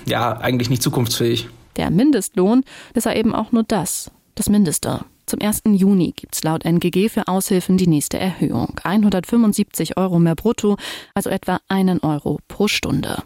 ja 0.05 0.37
eigentlich 0.37 0.69
nicht 0.69 0.81
zukunftsfähig. 0.81 1.49
Der 1.75 1.91
Mindestlohn 1.91 2.63
ist 2.93 3.05
ja 3.05 3.13
eben 3.13 3.35
auch 3.35 3.51
nur 3.51 3.63
das, 3.63 4.11
das 4.35 4.49
Mindeste. 4.49 5.01
Zum 5.29 5.41
1. 5.41 5.61
Juni 5.67 6.11
gibt 6.13 6.33
es 6.33 6.43
laut 6.43 6.65
NGG 6.65 7.07
für 7.07 7.27
Aushilfen 7.27 7.77
die 7.77 7.85
nächste 7.85 8.17
Erhöhung. 8.17 8.79
175 8.83 9.95
Euro 9.95 10.17
mehr 10.17 10.33
brutto, 10.33 10.75
also 11.13 11.29
etwa 11.29 11.59
einen 11.67 11.99
Euro 11.99 12.39
pro 12.47 12.67
Stunde. 12.67 13.21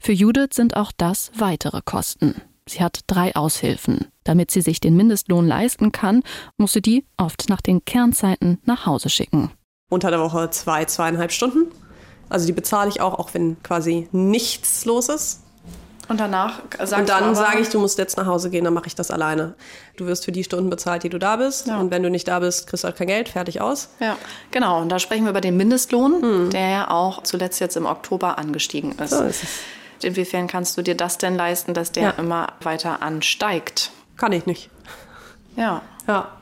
Für 0.00 0.10
Judith 0.10 0.54
sind 0.54 0.74
auch 0.74 0.90
das 0.90 1.30
weitere 1.36 1.82
Kosten. 1.84 2.42
Sie 2.68 2.82
hat 2.82 3.02
drei 3.06 3.36
Aushilfen. 3.36 4.06
Damit 4.24 4.50
sie 4.50 4.60
sich 4.60 4.80
den 4.80 4.96
Mindestlohn 4.96 5.46
leisten 5.46 5.92
kann, 5.92 6.24
muss 6.56 6.72
sie 6.72 6.82
die 6.82 7.06
oft 7.16 7.48
nach 7.48 7.60
den 7.60 7.84
Kernzeiten 7.84 8.58
nach 8.64 8.84
Hause 8.84 9.08
schicken. 9.08 9.52
Unter 9.88 10.10
der 10.10 10.18
Woche 10.18 10.50
zwei, 10.50 10.84
zweieinhalb 10.84 11.30
Stunden 11.30 11.70
Also 12.28 12.46
die 12.46 12.52
bezahle 12.52 12.90
ich 12.90 13.00
auch, 13.00 13.14
auch 13.20 13.34
wenn 13.34 13.62
quasi 13.62 14.08
nichts 14.10 14.84
los 14.84 15.08
ist. 15.08 15.44
Und 16.10 16.18
danach 16.18 16.60
sagst 16.76 16.92
Und 16.92 17.08
dann 17.08 17.36
sage 17.36 17.60
ich, 17.60 17.68
du 17.68 17.78
musst 17.78 17.96
jetzt 17.96 18.16
nach 18.16 18.26
Hause 18.26 18.50
gehen, 18.50 18.64
dann 18.64 18.74
mache 18.74 18.88
ich 18.88 18.96
das 18.96 19.12
alleine. 19.12 19.54
Du 19.96 20.06
wirst 20.06 20.24
für 20.24 20.32
die 20.32 20.42
Stunden 20.42 20.68
bezahlt, 20.68 21.04
die 21.04 21.08
du 21.08 21.18
da 21.18 21.36
bist. 21.36 21.68
Ja. 21.68 21.78
Und 21.78 21.92
wenn 21.92 22.02
du 22.02 22.10
nicht 22.10 22.26
da 22.26 22.40
bist, 22.40 22.66
kriegst 22.66 22.82
du 22.82 22.88
halt 22.88 22.96
kein 22.96 23.06
Geld, 23.06 23.28
fertig 23.28 23.60
aus. 23.60 23.90
Ja, 24.00 24.16
genau. 24.50 24.80
Und 24.80 24.88
da 24.88 24.98
sprechen 24.98 25.22
wir 25.22 25.30
über 25.30 25.40
den 25.40 25.56
Mindestlohn, 25.56 26.20
hm. 26.20 26.50
der 26.50 26.68
ja 26.68 26.90
auch 26.90 27.22
zuletzt 27.22 27.60
jetzt 27.60 27.76
im 27.76 27.86
Oktober 27.86 28.38
angestiegen 28.38 28.98
ist. 28.98 29.10
So 29.10 29.22
ist 29.22 29.44
es. 29.44 29.50
Inwiefern 30.02 30.48
kannst 30.48 30.76
du 30.76 30.82
dir 30.82 30.96
das 30.96 31.16
denn 31.16 31.36
leisten, 31.36 31.74
dass 31.74 31.92
der 31.92 32.02
ja. 32.02 32.10
immer 32.18 32.48
weiter 32.60 33.02
ansteigt? 33.02 33.92
Kann 34.16 34.32
ich 34.32 34.46
nicht. 34.46 34.68
Ja. 35.54 35.80
Ja 36.08 36.39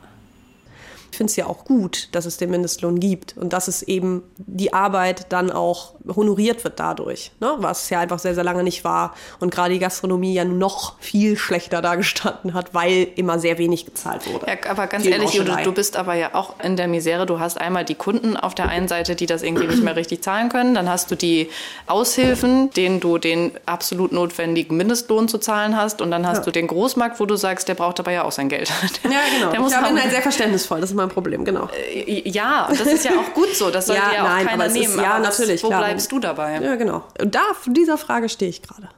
finde 1.19 1.31
es 1.31 1.35
ja 1.35 1.47
auch 1.47 1.65
gut, 1.65 2.07
dass 2.13 2.25
es 2.25 2.37
den 2.37 2.49
Mindestlohn 2.49 2.97
gibt 2.97 3.35
und 3.35 3.51
dass 3.51 3.67
es 3.67 3.83
eben 3.83 4.23
die 4.37 4.71
Arbeit 4.71 5.25
dann 5.33 5.51
auch 5.51 5.95
honoriert 6.07 6.63
wird 6.63 6.79
dadurch, 6.79 7.31
ne? 7.41 7.55
was 7.57 7.89
ja 7.89 7.99
einfach 7.99 8.19
sehr, 8.19 8.35
sehr 8.35 8.45
lange 8.45 8.63
nicht 8.63 8.85
war 8.85 9.13
und 9.41 9.53
gerade 9.53 9.73
die 9.73 9.79
Gastronomie 9.79 10.33
ja 10.33 10.45
noch 10.45 10.97
viel 10.99 11.37
schlechter 11.37 11.81
dargestanden 11.81 12.53
hat, 12.53 12.73
weil 12.73 13.09
immer 13.17 13.37
sehr 13.37 13.57
wenig 13.57 13.85
gezahlt 13.85 14.31
wurde. 14.31 14.47
Ja, 14.47 14.71
aber 14.71 14.87
ganz 14.87 15.05
ehrlich, 15.05 15.31
du, 15.31 15.43
du 15.43 15.71
bist 15.73 15.97
aber 15.97 16.13
ja 16.13 16.35
auch 16.35 16.55
in 16.63 16.77
der 16.77 16.87
Misere. 16.87 17.25
Du 17.25 17.41
hast 17.41 17.59
einmal 17.59 17.83
die 17.83 17.95
Kunden 17.95 18.37
auf 18.37 18.55
der 18.55 18.69
einen 18.69 18.87
Seite, 18.87 19.17
die 19.17 19.25
das 19.25 19.43
irgendwie 19.43 19.67
nicht 19.67 19.83
mehr 19.83 19.97
richtig 19.97 20.23
zahlen 20.23 20.47
können. 20.47 20.73
Dann 20.73 20.87
hast 20.87 21.11
du 21.11 21.15
die 21.15 21.49
Aushilfen, 21.85 22.69
denen 22.71 23.01
du 23.01 23.17
den 23.17 23.51
absolut 23.65 24.13
notwendigen 24.13 24.77
Mindestlohn 24.77 25.27
zu 25.27 25.37
zahlen 25.37 25.75
hast. 25.75 26.01
Und 26.01 26.11
dann 26.11 26.25
hast 26.25 26.39
ja. 26.39 26.43
du 26.45 26.51
den 26.51 26.67
Großmarkt, 26.67 27.19
wo 27.19 27.25
du 27.25 27.35
sagst, 27.35 27.67
der 27.67 27.75
braucht 27.75 27.99
aber 27.99 28.13
ja 28.13 28.23
auch 28.23 28.31
sein 28.31 28.47
Geld. 28.47 28.71
ja, 29.03 29.09
genau. 29.35 29.51
Der 29.59 29.59
muss 29.59 29.73
ich 29.73 29.79
bin 29.79 30.01
halt 30.01 30.11
sehr 30.11 30.21
verständnisvoll. 30.21 30.79
Das 30.79 30.91
ist 30.91 30.95
mein 30.95 31.08
ein 31.09 31.13
Problem, 31.13 31.45
genau. 31.45 31.67
Äh, 31.73 32.29
ja, 32.29 32.67
und 32.67 32.79
das 32.79 32.87
ist 32.87 33.05
ja 33.05 33.11
auch 33.11 33.33
gut 33.33 33.55
so. 33.55 33.69
Das 33.69 33.85
sollte 33.87 34.01
ja, 34.01 34.13
ja 34.13 34.23
auch 34.23 34.29
nein, 34.29 34.47
keiner 34.47 34.67
nehmen. 34.67 34.85
Ist, 34.85 34.95
ja, 34.95 35.13
aber 35.13 35.19
natürlich. 35.19 35.63
Wo 35.63 35.67
klar. 35.67 35.81
bleibst 35.81 36.11
du 36.11 36.19
dabei? 36.19 36.59
Ja, 36.61 36.75
genau. 36.75 37.03
Und 37.19 37.35
da, 37.35 37.41
von 37.59 37.73
dieser 37.73 37.97
Frage 37.97 38.29
stehe 38.29 38.49
ich 38.49 38.61
gerade. 38.61 38.89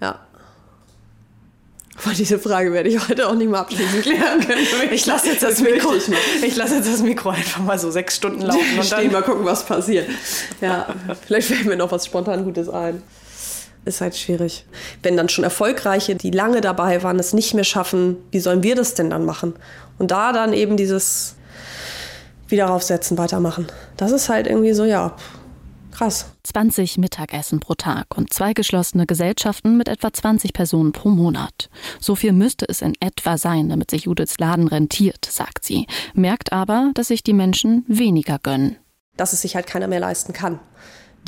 Ja. 0.00 0.20
Aber 2.02 2.14
diese 2.14 2.38
Frage 2.38 2.72
werde 2.72 2.88
ich 2.88 3.08
heute 3.08 3.28
auch 3.28 3.34
nicht 3.34 3.50
mal 3.50 3.60
abschließend 3.60 4.02
klären 4.02 4.40
können. 4.40 4.66
Ich 4.90 5.04
lasse 5.06 5.28
jetzt 5.28 5.42
das 5.42 5.60
Mikro. 5.60 5.92
Ich 6.42 6.56
lasse 6.56 6.76
jetzt 6.76 6.90
das 6.90 7.02
Mikro 7.02 7.30
einfach 7.30 7.60
mal 7.60 7.78
so 7.78 7.90
sechs 7.90 8.16
Stunden 8.16 8.40
laufen 8.40 8.78
und 8.78 8.90
dann 8.90 9.12
mal 9.12 9.22
gucken, 9.22 9.44
was 9.44 9.64
passiert. 9.64 10.08
Ja, 10.60 10.86
vielleicht 11.26 11.48
fällt 11.48 11.66
mir 11.66 11.76
noch 11.76 11.92
was 11.92 12.06
spontan 12.06 12.44
Gutes 12.44 12.68
ein. 12.68 13.02
Ist 13.84 14.00
halt 14.00 14.16
schwierig. 14.16 14.66
Wenn 15.02 15.16
dann 15.16 15.28
schon 15.28 15.44
Erfolgreiche, 15.44 16.14
die 16.14 16.30
lange 16.30 16.60
dabei 16.60 17.02
waren, 17.02 17.18
es 17.18 17.32
nicht 17.32 17.54
mehr 17.54 17.64
schaffen, 17.64 18.16
wie 18.30 18.40
sollen 18.40 18.62
wir 18.62 18.74
das 18.74 18.94
denn 18.94 19.10
dann 19.10 19.24
machen? 19.24 19.54
Und 19.98 20.10
da 20.10 20.32
dann 20.32 20.52
eben 20.52 20.76
dieses 20.76 21.36
wieder 22.48 22.70
aufsetzen, 22.70 23.16
weitermachen. 23.16 23.66
Das 23.96 24.12
ist 24.12 24.28
halt 24.28 24.46
irgendwie 24.46 24.72
so, 24.72 24.84
ja, 24.84 25.14
krass. 25.90 26.26
20 26.44 26.98
Mittagessen 26.98 27.60
pro 27.60 27.74
Tag 27.74 28.06
und 28.16 28.32
zwei 28.32 28.52
geschlossene 28.54 29.06
Gesellschaften 29.06 29.76
mit 29.76 29.88
etwa 29.88 30.12
20 30.12 30.52
Personen 30.52 30.92
pro 30.92 31.10
Monat. 31.10 31.68
So 32.00 32.14
viel 32.14 32.32
müsste 32.32 32.66
es 32.68 32.82
in 32.82 32.94
etwa 33.00 33.38
sein, 33.38 33.68
damit 33.68 33.90
sich 33.90 34.04
Judiths 34.04 34.38
Laden 34.38 34.68
rentiert, 34.68 35.26
sagt 35.30 35.64
sie. 35.64 35.86
Merkt 36.14 36.52
aber, 36.52 36.90
dass 36.94 37.08
sich 37.08 37.22
die 37.22 37.34
Menschen 37.34 37.84
weniger 37.86 38.38
gönnen. 38.38 38.76
Dass 39.16 39.32
es 39.32 39.42
sich 39.42 39.54
halt 39.54 39.66
keiner 39.66 39.88
mehr 39.88 40.00
leisten 40.00 40.32
kann. 40.32 40.58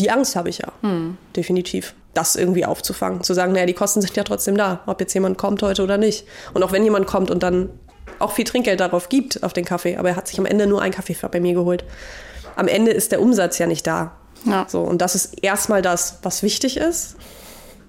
Die 0.03 0.11
Angst 0.11 0.35
habe 0.35 0.49
ich 0.49 0.59
ja, 0.59 0.73
hm. 0.81 1.17
definitiv. 1.37 1.95
Das 2.13 2.35
irgendwie 2.35 2.67
aufzufangen. 2.67 3.23
Zu 3.23 3.35
sagen, 3.35 3.53
naja, 3.53 3.67
die 3.67 3.73
Kosten 3.73 4.03
sind 4.03 4.17
ja 4.17 4.25
trotzdem 4.25 4.57
da, 4.57 4.81
ob 4.87 5.01
jetzt 5.01 5.15
jemand 5.15 5.39
kommt 5.39 5.63
heute 5.63 5.85
oder 5.85 5.97
nicht. 5.97 6.27
Und 6.53 6.65
auch 6.65 6.73
wenn 6.73 6.83
jemand 6.83 7.07
kommt 7.07 7.31
und 7.31 7.45
dann 7.45 7.71
auch 8.19 8.33
viel 8.33 8.45
Trinkgeld 8.45 8.81
darauf 8.81 9.09
gibt, 9.09 9.45
auf 9.45 9.53
den 9.53 9.65
Kaffee. 9.65 9.97
Aber 9.97 10.09
er 10.09 10.17
hat 10.17 10.27
sich 10.27 10.41
am 10.41 10.45
Ende 10.45 10.67
nur 10.67 10.83
einen 10.83 10.93
Kaffee 10.93 11.17
bei 11.31 11.39
mir 11.39 11.55
geholt. 11.55 11.85
Am 12.57 12.67
Ende 12.67 12.91
ist 12.91 13.13
der 13.13 13.23
Umsatz 13.23 13.59
ja 13.59 13.69
nicht 13.69 13.87
da. 13.87 14.17
Ja. 14.45 14.67
So, 14.69 14.81
und 14.81 15.01
das 15.01 15.15
ist 15.15 15.41
erstmal 15.41 15.83
das, 15.83 16.19
was 16.23 16.43
wichtig 16.43 16.79
ist. 16.79 17.15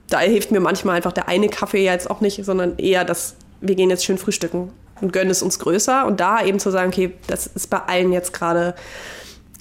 Da 0.07 0.19
hilft 0.19 0.51
mir 0.51 0.59
manchmal 0.59 0.95
einfach 0.95 1.13
der 1.13 1.27
eine 1.27 1.49
Kaffee 1.49 1.83
jetzt 1.83 2.11
auch 2.11 2.21
nicht, 2.21 2.45
sondern 2.45 2.77
eher 2.77 3.05
das, 3.05 3.33
wir 3.59 3.73
gehen 3.73 3.89
jetzt 3.89 4.05
schön 4.05 4.19
frühstücken 4.19 4.71
und 5.01 5.13
gönnen 5.13 5.31
es 5.31 5.41
uns 5.41 5.57
größer. 5.57 6.05
Und 6.05 6.19
da 6.19 6.45
eben 6.45 6.59
zu 6.59 6.69
sagen, 6.69 6.89
okay, 6.89 7.15
das 7.25 7.47
ist 7.47 7.71
bei 7.71 7.79
allen 7.79 8.13
jetzt 8.13 8.33
gerade 8.33 8.75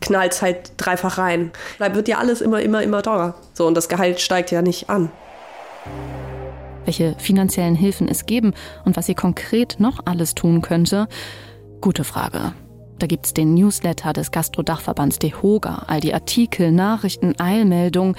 knallt 0.03 0.43
halt 0.43 0.73
dreifach 0.77 1.17
rein. 1.17 1.51
Da 1.79 1.95
wird 1.95 2.09
ja 2.09 2.19
alles 2.19 2.43
immer, 2.43 2.61
immer, 2.61 2.83
immer 2.83 3.03
teurer. 3.03 3.35
So, 3.55 3.67
und 3.67 3.75
das 3.75 3.89
Gehalt 3.89 4.21
steigt 4.21 4.51
ja 4.51 4.61
nicht 4.61 4.91
an 4.91 5.11
welche 6.85 7.15
finanziellen 7.19 7.75
Hilfen 7.75 8.09
es 8.09 8.27
geben 8.27 8.53
und 8.85 8.97
was 8.97 9.07
sie 9.07 9.15
konkret 9.15 9.77
noch 9.79 10.01
alles 10.05 10.35
tun 10.35 10.63
könnte? 10.63 11.09
Gute 11.81 12.05
Frage. 12.05 12.53
Da 12.99 13.07
gibt 13.07 13.27
es 13.27 13.35
den 13.35 13.55
Newsletter 13.55 14.13
des 14.13 14.31
Gastrodachverbands 14.31 15.19
DEHOGA, 15.19 15.85
all 15.89 16.01
die 16.01 16.15
Artikel, 16.15 16.71
Nachrichten, 16.71 17.35
Eilmeldungen, 17.39 18.17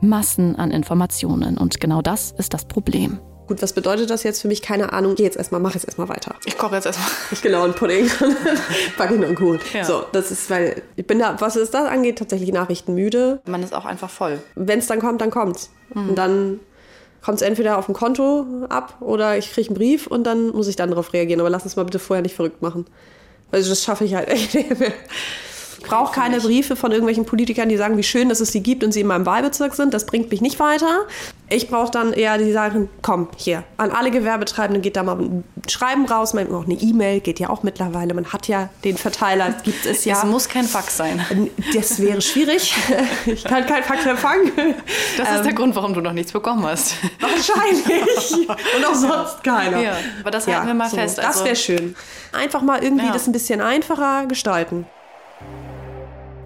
Massen 0.00 0.56
an 0.56 0.70
Informationen. 0.70 1.58
Und 1.58 1.80
genau 1.80 2.00
das 2.00 2.32
ist 2.32 2.54
das 2.54 2.64
Problem. 2.64 3.18
Gut, 3.46 3.60
was 3.60 3.72
bedeutet 3.72 4.08
das 4.10 4.22
jetzt 4.22 4.40
für 4.40 4.48
mich? 4.48 4.62
Keine 4.62 4.92
Ahnung. 4.92 5.14
Geh 5.14 5.24
jetzt 5.24 5.36
erstmal, 5.36 5.60
mach 5.60 5.74
jetzt 5.74 5.84
erstmal 5.84 6.08
weiter. 6.08 6.36
Ich 6.44 6.56
koche 6.56 6.76
jetzt 6.76 6.86
erstmal. 6.86 7.08
Ich 7.30 7.42
genau, 7.42 7.64
einen 7.64 7.74
Pudding. 7.74 8.06
Noch 8.98 9.06
einen 9.06 9.34
Kuchen. 9.34 9.60
Ja. 9.72 9.84
So, 9.84 10.04
das 10.12 10.30
ist, 10.30 10.48
weil 10.48 10.82
ich 10.96 11.06
bin 11.06 11.18
da, 11.18 11.40
was 11.40 11.56
es 11.56 11.70
das 11.70 11.88
angeht, 11.88 12.18
tatsächlich 12.18 12.52
Nachrichten 12.52 12.94
müde. 12.94 13.40
Man 13.46 13.62
ist 13.62 13.74
auch 13.74 13.84
einfach 13.84 14.10
voll. 14.10 14.40
Wenn 14.54 14.78
es 14.78 14.86
dann 14.86 15.00
kommt, 15.00 15.20
dann 15.20 15.30
kommt's. 15.30 15.70
Mhm. 15.94 16.08
Und 16.10 16.16
dann 16.16 16.60
kommt 17.22 17.36
es 17.36 17.42
entweder 17.42 17.78
auf 17.78 17.86
dem 17.86 17.94
Konto 17.94 18.46
ab 18.68 18.96
oder 19.00 19.36
ich 19.36 19.52
kriege 19.52 19.68
einen 19.68 19.76
Brief 19.76 20.06
und 20.06 20.24
dann 20.24 20.48
muss 20.50 20.68
ich 20.68 20.76
dann 20.76 20.90
darauf 20.90 21.12
reagieren. 21.12 21.40
Aber 21.40 21.50
lass 21.50 21.64
uns 21.64 21.76
mal 21.76 21.84
bitte 21.84 21.98
vorher 21.98 22.22
nicht 22.22 22.34
verrückt 22.34 22.62
machen. 22.62 22.86
Also 23.50 23.70
das 23.70 23.82
schaffe 23.82 24.04
ich 24.04 24.14
halt 24.14 24.28
echt 24.28 24.54
nicht 24.54 24.78
mehr. 24.78 24.92
Ich 25.82 25.88
brauche 25.88 26.14
keine 26.14 26.38
Briefe 26.38 26.76
von 26.76 26.92
irgendwelchen 26.92 27.24
Politikern, 27.24 27.68
die 27.68 27.76
sagen, 27.76 27.96
wie 27.96 28.04
schön, 28.04 28.28
dass 28.28 28.38
es 28.38 28.52
sie 28.52 28.62
gibt 28.62 28.84
und 28.84 28.92
sie 28.92 29.00
in 29.00 29.08
meinem 29.08 29.26
Wahlbezirk 29.26 29.74
sind. 29.74 29.92
Das 29.92 30.06
bringt 30.06 30.30
mich 30.30 30.40
nicht 30.40 30.60
weiter. 30.60 31.06
Ich 31.48 31.68
brauche 31.68 31.90
dann 31.90 32.12
eher 32.12 32.38
die 32.38 32.52
sagen, 32.52 32.88
komm, 33.02 33.28
hier, 33.36 33.64
an 33.78 33.90
alle 33.90 34.12
Gewerbetreibenden 34.12 34.80
geht 34.80 34.94
da 34.94 35.02
mal 35.02 35.18
ein 35.18 35.44
Schreiben 35.68 36.06
raus, 36.06 36.34
man 36.34 36.54
auch 36.54 36.64
eine 36.66 36.74
E-Mail, 36.74 37.20
geht 37.20 37.40
ja 37.40 37.50
auch 37.50 37.64
mittlerweile. 37.64 38.14
Man 38.14 38.32
hat 38.32 38.46
ja 38.46 38.68
den 38.84 38.96
Verteiler, 38.96 39.52
gibt 39.64 39.84
es 39.84 40.04
ja. 40.04 40.18
Es 40.18 40.24
muss 40.24 40.48
kein 40.48 40.64
Fax 40.64 40.96
sein. 40.96 41.20
Das 41.74 42.00
wäre 42.00 42.20
schwierig. 42.20 42.74
Ich 43.26 43.44
kann 43.44 43.66
kein 43.66 43.82
Fax 43.82 44.06
empfangen. 44.06 44.52
Das 45.16 45.28
ist 45.28 45.36
ähm, 45.38 45.42
der 45.44 45.52
Grund, 45.54 45.74
warum 45.74 45.94
du 45.94 46.00
noch 46.00 46.12
nichts 46.12 46.32
bekommen 46.32 46.64
hast. 46.64 46.94
Wahrscheinlich. 47.20 48.48
Und 48.48 48.84
auch 48.86 48.94
sonst 48.94 49.42
keiner. 49.42 49.80
Ja, 49.80 49.96
aber 50.20 50.30
das 50.30 50.46
halten 50.46 50.60
ja, 50.62 50.66
wir 50.66 50.74
mal 50.74 50.90
so, 50.90 50.96
fest. 50.96 51.18
Also, 51.18 51.40
das 51.40 51.44
wäre 51.44 51.56
schön. 51.56 51.96
Einfach 52.32 52.62
mal 52.62 52.82
irgendwie 52.82 53.06
ja. 53.06 53.12
das 53.12 53.26
ein 53.26 53.32
bisschen 53.32 53.60
einfacher 53.60 54.26
gestalten 54.26 54.86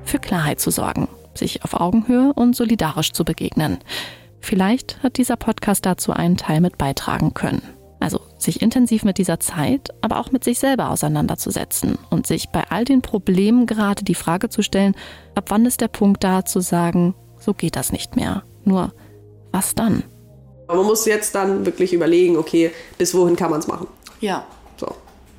für 0.06 0.18
Klarheit 0.18 0.60
zu 0.60 0.70
sorgen, 0.70 1.08
sich 1.34 1.64
auf 1.64 1.74
Augenhöhe 1.74 2.32
und 2.34 2.56
solidarisch 2.56 3.12
zu 3.12 3.24
begegnen. 3.24 3.78
Vielleicht 4.40 5.02
hat 5.02 5.16
dieser 5.16 5.36
Podcast 5.36 5.84
dazu 5.84 6.12
einen 6.12 6.36
Teil 6.36 6.60
mit 6.60 6.78
beitragen 6.78 7.34
können. 7.34 7.62
Also 7.98 8.20
sich 8.38 8.62
intensiv 8.62 9.04
mit 9.04 9.18
dieser 9.18 9.40
Zeit, 9.40 9.90
aber 10.02 10.20
auch 10.20 10.30
mit 10.30 10.44
sich 10.44 10.58
selber 10.58 10.90
auseinanderzusetzen 10.90 11.98
und 12.10 12.26
sich 12.26 12.50
bei 12.50 12.64
all 12.68 12.84
den 12.84 13.02
Problemen 13.02 13.66
gerade 13.66 14.04
die 14.04 14.14
Frage 14.14 14.48
zu 14.48 14.62
stellen, 14.62 14.94
ab 15.34 15.46
wann 15.48 15.66
ist 15.66 15.80
der 15.80 15.88
Punkt 15.88 16.22
da 16.22 16.44
zu 16.44 16.60
sagen, 16.60 17.14
so 17.38 17.54
geht 17.54 17.74
das 17.74 17.92
nicht 17.92 18.14
mehr. 18.14 18.44
Nur, 18.64 18.92
was 19.50 19.74
dann? 19.74 20.04
Man 20.68 20.78
muss 20.78 21.06
jetzt 21.06 21.34
dann 21.34 21.64
wirklich 21.64 21.92
überlegen, 21.92 22.36
okay, 22.36 22.70
bis 22.98 23.14
wohin 23.14 23.36
kann 23.36 23.50
man 23.50 23.60
es 23.60 23.66
machen? 23.66 23.86
Ja. 24.20 24.46
So. 24.76 24.94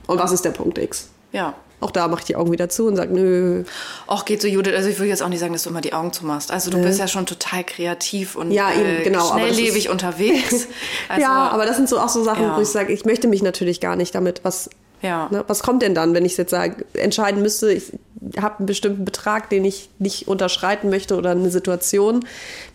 Und 0.07 0.19
was 0.19 0.31
ist 0.31 0.43
der 0.43 0.51
Punkt 0.51 0.77
X? 0.77 1.09
Ja. 1.31 1.53
Auch 1.79 1.91
da 1.91 2.07
mache 2.07 2.21
ich 2.21 2.25
die 2.25 2.35
Augen 2.35 2.51
wieder 2.51 2.69
zu 2.69 2.87
und 2.87 2.95
sage, 2.95 3.13
nö. 3.13 3.63
Ach, 4.07 4.25
geht 4.25 4.41
so, 4.41 4.47
Judith. 4.47 4.73
Also 4.75 4.89
ich 4.89 4.97
würde 4.97 5.09
jetzt 5.09 5.21
auch 5.21 5.29
nicht 5.29 5.39
sagen, 5.39 5.53
dass 5.53 5.63
du 5.63 5.69
immer 5.69 5.81
die 5.81 5.93
Augen 5.93 6.11
zumachst. 6.11 6.51
Also 6.51 6.71
du 6.71 6.79
äh. 6.79 6.81
bist 6.81 6.99
ja 6.99 7.07
schon 7.07 7.27
total 7.27 7.63
kreativ 7.63 8.35
und 8.35 8.51
ja, 8.51 8.73
eben, 8.73 9.01
äh, 9.01 9.03
genau, 9.03 9.31
schnelllebig 9.31 9.85
ist, 9.85 9.91
unterwegs. 9.91 10.67
Also, 11.09 11.21
ja, 11.21 11.49
aber 11.49 11.65
das 11.65 11.77
sind 11.77 11.87
so 11.87 11.99
auch 11.99 12.09
so 12.09 12.23
Sachen, 12.23 12.43
ja. 12.43 12.57
wo 12.57 12.61
ich 12.61 12.67
sage, 12.67 12.91
ich 12.91 13.05
möchte 13.05 13.27
mich 13.27 13.41
natürlich 13.41 13.79
gar 13.79 13.95
nicht 13.95 14.13
damit, 14.13 14.41
was, 14.43 14.69
ja. 15.01 15.27
ne, 15.31 15.43
was 15.47 15.63
kommt 15.63 15.81
denn 15.81 15.95
dann, 15.95 16.13
wenn 16.13 16.25
ich 16.25 16.35
jetzt 16.35 16.51
sage, 16.51 16.85
entscheiden 16.93 17.41
müsste, 17.41 17.71
ich 17.71 17.93
habe 18.39 18.57
einen 18.57 18.65
bestimmten 18.65 19.05
Betrag, 19.05 19.49
den 19.49 19.63
ich 19.63 19.89
nicht 19.99 20.27
unterschreiten 20.27 20.89
möchte 20.89 21.15
oder 21.15 21.31
eine 21.31 21.49
Situation. 21.49 22.25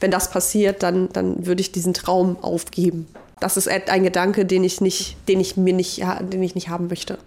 Wenn 0.01 0.11
das 0.11 0.31
passiert, 0.31 0.83
dann, 0.83 1.09
dann 1.13 1.47
würde 1.47 1.61
ich 1.61 1.73
diesen 1.73 1.95
Traum 1.95 2.37
aufgeben. 2.41 3.07
Das 3.41 3.57
ist 3.57 3.69
ein 3.69 4.05
Gedanke, 4.05 4.47
den 4.47 4.65
ich 4.65 4.81
nicht, 4.81 5.17
den 5.29 5.41
ich 5.41 5.57
mir 5.57 5.75
nicht, 5.75 6.03
den 6.21 6.43
ich 6.43 6.55
nicht 6.55 6.69
haben 6.69 6.87
möchte 6.87 7.19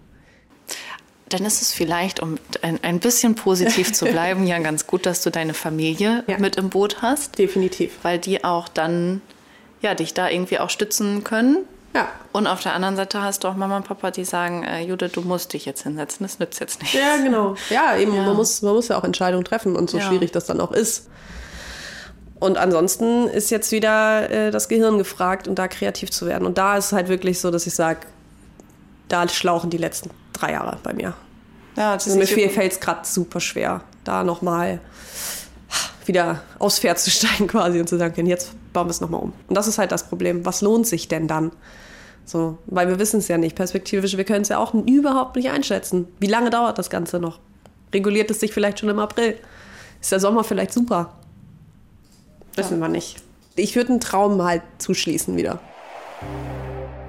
dann 1.30 1.44
ist 1.44 1.62
es 1.62 1.72
vielleicht, 1.72 2.22
um 2.22 2.38
ein, 2.62 2.80
ein 2.84 3.00
bisschen 3.00 3.36
positiv 3.36 3.94
zu 3.94 4.06
bleiben, 4.06 4.46
ja 4.48 4.60
ganz 4.60 4.88
gut, 4.88 5.06
dass 5.06 5.22
du 5.22 5.32
deine 5.32 5.54
Familie 5.54 6.24
ja. 6.28 6.38
mit 6.38 6.56
im 6.56 6.70
Boot 6.70 7.02
hast. 7.02 7.38
Definitiv. 7.38 7.94
Weil 8.04 8.20
die 8.20 8.44
auch 8.44 8.68
dann 8.68 9.22
ja, 9.82 9.96
dich 9.96 10.14
da 10.14 10.30
irgendwie 10.30 10.60
auch 10.60 10.70
stützen 10.70 11.24
können. 11.24 11.58
Ja. 11.94 12.10
Und 12.34 12.48
auf 12.48 12.62
der 12.62 12.74
anderen 12.74 12.98
Seite 12.98 13.22
hast 13.22 13.44
du 13.44 13.48
auch 13.48 13.56
Mama 13.56 13.78
und 13.78 13.88
Papa, 13.88 14.12
die 14.12 14.26
sagen, 14.26 14.64
äh, 14.64 14.82
Judith, 14.82 15.14
du 15.14 15.22
musst 15.22 15.54
dich 15.54 15.66
jetzt 15.66 15.84
hinsetzen, 15.84 16.26
das 16.26 16.40
nützt 16.40 16.60
jetzt 16.60 16.82
nicht. 16.82 16.94
Ja, 16.94 17.18
genau. 17.24 17.56
Ja, 17.70 17.96
eben, 17.96 18.14
ja. 18.14 18.24
Man, 18.24 18.36
muss, 18.36 18.62
man 18.62 18.74
muss 18.74 18.90
ja 18.90 18.98
auch 18.98 19.06
Entscheidungen 19.06 19.46
treffen 19.46 19.76
und 19.78 19.90
so 19.90 19.98
ja. 20.00 20.04
schwierig 20.04 20.32
das 20.32 20.46
dann 20.46 20.60
auch 20.60 20.72
ist. 20.72 21.08
Und 22.40 22.58
ansonsten 22.58 23.28
ist 23.28 23.50
jetzt 23.50 23.72
wieder 23.72 24.30
äh, 24.30 24.52
das 24.52 24.68
Gehirn 24.68 24.98
gefragt 24.98 25.48
und 25.48 25.58
da 25.58 25.70
kreativ 25.70 26.12
zu 26.12 26.26
werden. 26.26 26.46
Und 26.46 26.58
da 26.58 26.78
ist 26.78 26.88
es 26.88 26.92
halt 26.92 27.08
wirklich 27.08 27.40
so, 27.40 27.50
dass 27.50 27.66
ich 27.66 27.74
sage, 27.74 28.02
da 29.08 29.28
schlauchen 29.28 29.70
die 29.70 29.78
letzten 29.78 30.10
drei 30.34 30.54
Jahre 30.54 30.78
bei 30.84 30.94
mir. 30.94 31.14
Ja, 31.76 31.94
also 31.94 32.16
mir 32.16 32.28
fällt 32.28 32.72
es 32.72 32.80
gerade 32.80 33.06
super 33.06 33.40
schwer, 33.40 33.82
da 34.04 34.24
nochmal 34.24 34.80
wieder 36.06 36.42
aufs 36.60 36.80
Pferd 36.80 37.00
zu 37.00 37.10
steigen 37.10 37.48
quasi 37.48 37.80
und 37.80 37.90
zu 37.90 37.98
sagen, 37.98 38.14
okay, 38.14 38.28
jetzt 38.28 38.52
bauen 38.74 38.88
wir 38.88 38.92
es 38.92 39.02
nochmal 39.02 39.22
um. 39.22 39.34
Und 39.48 39.56
das 39.56 39.68
ist 39.68 39.78
halt 39.78 39.92
das 39.92 40.08
Problem. 40.08 40.46
Was 40.46 40.62
lohnt 40.62 40.88
sich 40.88 41.08
denn 41.08 41.28
dann? 41.28 41.52
So, 42.26 42.58
weil 42.66 42.88
wir 42.88 43.00
wissen 43.00 43.20
es 43.20 43.28
ja 43.28 43.38
nicht 43.38 43.56
perspektivisch. 43.56 44.18
Wir 44.18 44.24
können 44.24 44.42
es 44.42 44.50
ja 44.50 44.58
auch 44.58 44.74
überhaupt 44.74 45.36
nicht 45.36 45.50
einschätzen. 45.50 46.08
Wie 46.20 46.28
lange 46.28 46.50
dauert 46.50 46.78
das 46.78 46.90
Ganze 46.90 47.20
noch? 47.20 47.40
Reguliert 47.94 48.32
es 48.32 48.40
sich 48.40 48.52
vielleicht 48.52 48.80
schon 48.80 48.90
im 48.90 49.00
April? 49.00 49.38
Ist 50.02 50.12
der 50.12 50.20
Sommer 50.20 50.44
vielleicht 50.44 50.74
super? 50.74 51.14
Wissen 52.56 52.80
ja. 52.80 52.86
wir 52.86 52.90
nicht. 52.90 53.18
Ich 53.56 53.76
würde 53.76 53.92
einen 53.92 54.00
Traum 54.00 54.44
halt 54.44 54.64
zuschließen 54.80 55.38
wieder. 55.38 55.60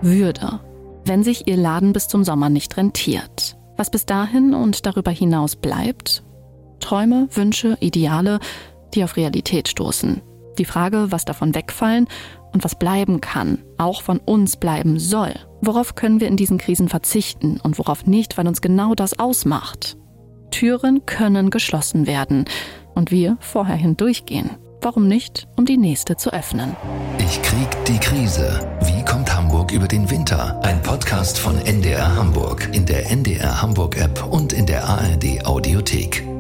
Würde, 0.02 0.61
wenn 1.07 1.23
sich 1.23 1.47
Ihr 1.47 1.57
Laden 1.57 1.92
bis 1.92 2.09
zum 2.09 2.25
Sommer 2.25 2.51
nicht 2.51 2.77
rentiert. 2.77 3.57
Was 3.77 3.90
bis 3.90 4.07
dahin 4.07 4.55
und 4.55 4.87
darüber 4.87 5.11
hinaus 5.11 5.57
bleibt? 5.57 6.23
Träume, 6.81 7.29
Wünsche, 7.33 7.77
Ideale, 7.81 8.40
die 8.95 9.05
auf 9.05 9.16
Realität 9.16 9.69
stoßen. 9.69 10.23
Die 10.59 10.64
Frage, 10.64 11.07
was 11.11 11.25
davon 11.25 11.55
wegfallen 11.55 12.09
und 12.53 12.64
was 12.64 12.75
bleiben 12.75 13.21
kann, 13.21 13.59
auch 13.77 14.03
von 14.03 14.19
uns 14.19 14.57
bleiben 14.57 14.99
soll. 14.99 15.35
Worauf 15.61 15.95
können 15.95 16.21
wir 16.21 16.29
in 16.29 16.37
diesen 16.37 16.59
Krisen 16.59 16.88
verzichten 16.88 17.61
und 17.62 17.79
worauf 17.79 18.07
nicht, 18.07 18.38
weil 18.38 18.49
uns 18.49 18.61
genau 18.61 18.95
das 18.95 19.19
ausmacht? 19.19 19.97
Türen 20.51 21.05
können 21.05 21.51
geschlossen 21.51 22.07
werden 22.07 22.47
und 22.95 23.11
wir 23.11 23.37
vorher 23.40 23.77
hindurchgehen. 23.77 24.51
Warum 24.81 25.09
nicht, 25.09 25.49
um 25.57 25.66
die 25.66 25.77
nächste 25.77 26.16
zu 26.16 26.33
öffnen? 26.33 26.77
Ich 27.19 27.42
krieg 27.42 27.69
die 27.87 27.99
Krise. 27.99 28.61
Wie 28.83 29.05
kommt 29.05 29.36
Hamburg 29.66 29.72
über 29.72 29.88
den 29.88 30.09
Winter. 30.11 30.61
Ein 30.62 30.81
Podcast 30.81 31.38
von 31.38 31.59
NDR 31.59 32.14
Hamburg 32.14 32.68
in 32.72 32.87
der 32.87 33.11
NDR 33.11 33.61
Hamburg 33.62 33.96
App 33.96 34.24
und 34.24 34.52
in 34.52 34.66
der 34.66 34.85
ARD 34.85 35.44
Audiothek. 35.44 36.36